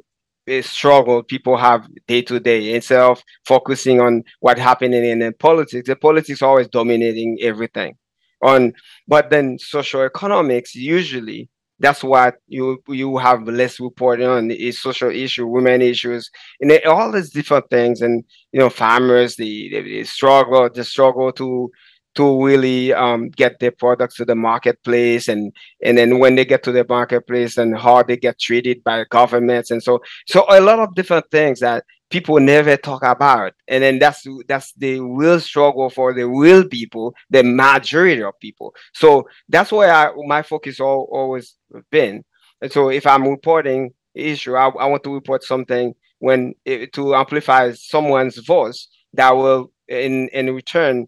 struggle 0.61 1.23
people 1.23 1.57
have 1.57 1.87
day 2.07 2.21
to 2.23 2.39
day 2.39 2.73
instead 2.73 2.99
of 2.99 3.21
focusing 3.45 3.99
on 3.99 4.23
what 4.39 4.57
happening 4.57 5.03
in, 5.03 5.33
politics. 5.33 5.87
The 5.87 5.95
politics 5.95 6.41
always 6.41 6.67
dominating 6.67 7.37
everything. 7.41 7.95
On 8.41 8.73
but 9.07 9.29
then 9.29 9.57
social 9.59 10.01
economics 10.01 10.75
usually 10.75 11.49
that's 11.79 12.03
what 12.03 12.35
you 12.47 12.81
you 12.87 13.17
have 13.17 13.47
less 13.47 13.79
reporting 13.79 14.27
on 14.27 14.51
is 14.51 14.81
social 14.81 15.09
issue 15.09 15.45
women 15.45 15.81
issues 15.81 16.29
and 16.59 16.71
all 16.85 17.11
these 17.11 17.29
different 17.31 17.69
things 17.69 18.01
and 18.01 18.23
you 18.51 18.59
know 18.59 18.69
farmers 18.69 19.35
the, 19.35 19.69
the 19.81 20.03
struggle 20.03 20.69
the 20.73 20.83
struggle 20.83 21.31
to 21.31 21.69
to 22.18 22.45
really 22.45 22.93
um, 22.93 23.30
get 23.30 23.59
their 23.59 23.72
products 23.72 24.15
to 24.15 24.26
the 24.26 24.36
marketplace 24.36 25.28
and 25.28 25.53
and 25.84 25.97
then 25.97 26.20
when 26.20 26.36
they 26.36 26.45
get 26.45 26.63
to 26.63 26.72
the 26.72 26.86
marketplace 26.88 27.57
and 27.57 27.78
how 27.78 28.03
they 28.03 28.18
get 28.18 28.39
treated 28.39 28.84
by 28.84 29.05
governments 29.09 29.72
and 29.72 29.82
so 29.82 29.99
so 30.28 30.45
a 30.49 30.59
lot 30.59 30.80
of 30.80 30.93
different 30.95 31.30
things 31.32 31.59
that 31.59 31.84
people 32.09 32.39
never 32.39 32.78
talk 32.78 33.03
about. 33.03 33.53
And 33.68 33.84
then 33.84 33.99
that's 33.99 34.26
that's 34.47 34.74
the 34.74 35.01
real 35.01 35.39
struggle 35.39 35.89
for 35.89 36.13
the 36.13 36.28
real 36.28 36.65
people 36.68 37.13
the 37.30 37.43
majority 37.43 38.24
of 38.24 38.39
people. 38.39 38.74
So 38.93 39.28
that's 39.49 39.72
where 39.72 39.93
I, 39.93 40.11
my 40.26 40.41
focus 40.41 40.80
all, 40.80 41.09
always 41.11 41.55
been. 41.91 42.24
And 42.61 42.72
so 42.72 42.89
if 42.89 43.05
i'm 43.05 43.28
reporting 43.28 43.91
issue 44.15 44.55
I, 44.55 44.68
I 44.70 44.86
want 44.86 45.03
to 45.03 45.13
report 45.13 45.43
something 45.43 45.93
when 46.20 46.55
it, 46.65 46.93
to 46.93 47.15
amplify 47.15 47.72
someone's 47.74 48.38
voice 48.38 48.88
that 49.13 49.32
will 49.32 49.72
in 49.88 50.28
in 50.30 50.53
return 50.53 51.07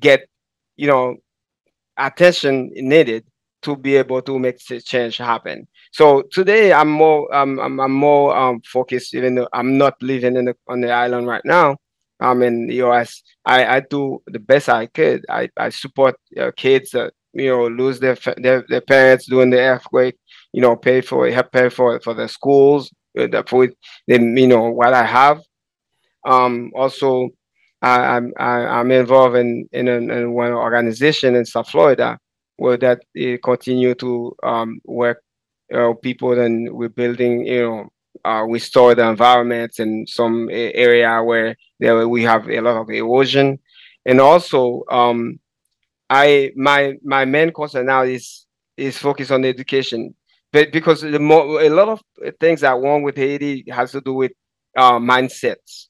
get 0.00 0.28
you 0.76 0.86
know 0.86 1.16
attention 1.98 2.70
needed 2.74 3.24
to 3.62 3.76
be 3.76 3.96
able 3.96 4.22
to 4.22 4.38
make 4.38 4.58
the 4.68 4.80
change 4.80 5.16
happen. 5.16 5.66
So 5.92 6.22
today 6.30 6.72
I'm 6.72 6.90
more 6.90 7.34
um, 7.34 7.58
I'm, 7.58 7.80
I'm 7.80 7.92
more 7.92 8.36
um, 8.36 8.60
focused 8.62 9.14
even 9.14 9.34
though 9.34 9.48
I'm 9.52 9.78
not 9.78 9.94
living 10.02 10.36
in 10.36 10.46
the, 10.46 10.54
on 10.68 10.80
the 10.80 10.90
island 10.90 11.26
right 11.26 11.44
now. 11.44 11.76
I'm 12.20 12.42
in 12.42 12.66
the 12.68 12.82
US. 12.84 13.22
I, 13.44 13.76
I 13.76 13.80
do 13.80 14.22
the 14.26 14.38
best 14.38 14.68
I 14.68 14.86
could. 14.86 15.24
I, 15.28 15.48
I 15.56 15.68
support 15.68 16.16
uh, 16.38 16.50
kids 16.56 16.90
that 16.90 17.12
you 17.32 17.50
know 17.50 17.66
lose 17.68 18.00
their, 18.00 18.16
their 18.38 18.64
their 18.68 18.80
parents 18.80 19.26
during 19.28 19.50
the 19.50 19.58
earthquake. 19.58 20.16
You 20.52 20.62
know, 20.62 20.76
pay 20.76 21.00
for 21.02 21.28
help 21.30 21.52
pay 21.52 21.68
for 21.68 22.00
for 22.00 22.14
the 22.14 22.28
schools, 22.28 22.90
uh, 23.18 23.26
the 23.26 23.44
food. 23.46 23.74
Then 24.06 24.36
you 24.36 24.46
know 24.46 24.70
what 24.70 24.94
I 24.94 25.04
have. 25.04 25.40
Um, 26.26 26.72
also 26.74 27.30
I, 27.82 28.16
am 28.16 28.32
I, 28.38 28.80
am 28.80 28.90
involved 28.90 29.36
in 29.36 29.68
in, 29.72 29.88
in, 29.88 30.32
one 30.32 30.52
organization 30.52 31.34
in 31.34 31.44
South 31.44 31.68
Florida 31.68 32.18
where 32.56 32.78
that 32.78 33.02
continue 33.44 33.94
to 33.96 34.34
um, 34.42 34.80
work 34.84 35.22
uh, 35.74 35.92
people 36.02 36.38
and 36.40 36.72
we're 36.72 36.88
building 36.88 37.46
you 37.46 37.62
know 37.62 37.88
uh, 38.24 38.42
restore 38.42 38.94
the 38.94 39.08
environment 39.08 39.78
in 39.78 40.06
some 40.06 40.48
area 40.50 41.22
where 41.22 41.56
there 41.80 42.08
we 42.08 42.22
have 42.22 42.48
a 42.48 42.60
lot 42.60 42.76
of 42.76 42.90
erosion. 42.90 43.58
And 44.04 44.20
also 44.20 44.84
um, 44.90 45.38
I 46.08 46.52
my 46.56 46.94
my 47.04 47.24
main 47.24 47.52
concern 47.52 47.86
now 47.86 48.02
is 48.02 48.46
is 48.76 48.98
focused 48.98 49.30
on 49.30 49.44
education. 49.44 50.14
But 50.52 50.72
because 50.72 51.02
the 51.02 51.18
more 51.18 51.62
a 51.62 51.68
lot 51.68 51.88
of 51.88 52.02
things 52.40 52.60
that 52.60 52.80
wrong 52.80 53.02
with 53.02 53.16
Haiti 53.16 53.64
has 53.70 53.92
to 53.92 54.00
do 54.00 54.14
with 54.14 54.32
uh, 54.76 54.98
mindsets 54.98 55.88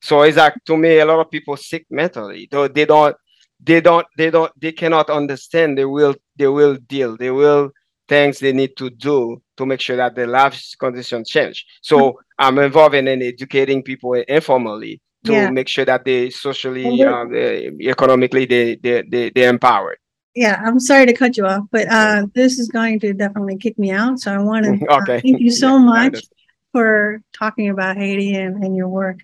so 0.00 0.22
it's 0.22 0.36
like 0.36 0.54
to 0.66 0.76
me, 0.76 0.98
a 0.98 1.04
lot 1.04 1.20
of 1.20 1.30
people 1.30 1.56
sick 1.56 1.86
mentally. 1.90 2.48
Though 2.50 2.68
they 2.68 2.86
don't, 2.86 3.16
they 3.62 3.80
don't, 3.80 4.06
they 4.16 4.30
don't, 4.30 4.52
they 4.58 4.72
cannot 4.72 5.10
understand 5.10 5.78
the 5.78 5.88
will, 5.88 6.14
they 6.36 6.48
will 6.48 6.76
deal, 6.76 7.16
They 7.16 7.30
will 7.30 7.72
things 8.08 8.40
they 8.40 8.52
need 8.52 8.76
to 8.76 8.90
do 8.90 9.40
to 9.56 9.64
make 9.64 9.80
sure 9.80 9.96
that 9.96 10.16
their 10.16 10.26
life 10.26 10.60
conditions 10.78 11.30
change. 11.30 11.64
So 11.80 11.96
mm-hmm. 11.98 12.18
I'm 12.38 12.58
involved 12.58 12.94
in 12.96 13.06
educating 13.06 13.82
people 13.82 14.14
informally 14.14 15.00
to 15.24 15.32
yeah. 15.32 15.50
make 15.50 15.68
sure 15.68 15.84
that 15.84 16.04
they 16.04 16.30
socially, 16.30 17.02
um, 17.04 17.32
economically, 17.34 18.46
they 18.46 18.76
they 18.76 19.02
they 19.02 19.30
they're 19.30 19.50
empowered. 19.50 19.98
Yeah, 20.34 20.62
I'm 20.64 20.80
sorry 20.80 21.06
to 21.06 21.12
cut 21.12 21.36
you 21.36 21.46
off, 21.46 21.64
but 21.70 21.88
uh, 21.88 22.26
this 22.34 22.58
is 22.58 22.68
going 22.68 23.00
to 23.00 23.12
definitely 23.12 23.58
kick 23.58 23.78
me 23.78 23.90
out. 23.90 24.20
So 24.20 24.32
I 24.32 24.38
want 24.38 24.64
to 24.64 24.72
okay. 25.02 25.16
uh, 25.16 25.20
thank 25.20 25.40
you 25.40 25.50
so 25.64 25.78
much 25.78 26.24
for 26.72 27.20
talking 27.32 27.68
about 27.68 27.96
Haiti 27.96 28.34
and, 28.34 28.64
and 28.64 28.76
your 28.76 28.88
work 28.88 29.18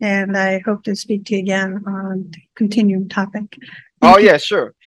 and 0.00 0.36
I 0.36 0.60
hope 0.64 0.84
to 0.84 0.94
speak 0.96 1.24
to 1.26 1.34
you 1.34 1.40
again 1.40 1.82
on 1.86 2.30
continuing 2.54 3.08
topic. 3.08 3.56
Oh, 4.02 4.14
Thank 4.14 4.16
oh, 4.16 4.18
you. 4.18 4.26
yeah, 4.26 4.36
sure. 4.36 4.74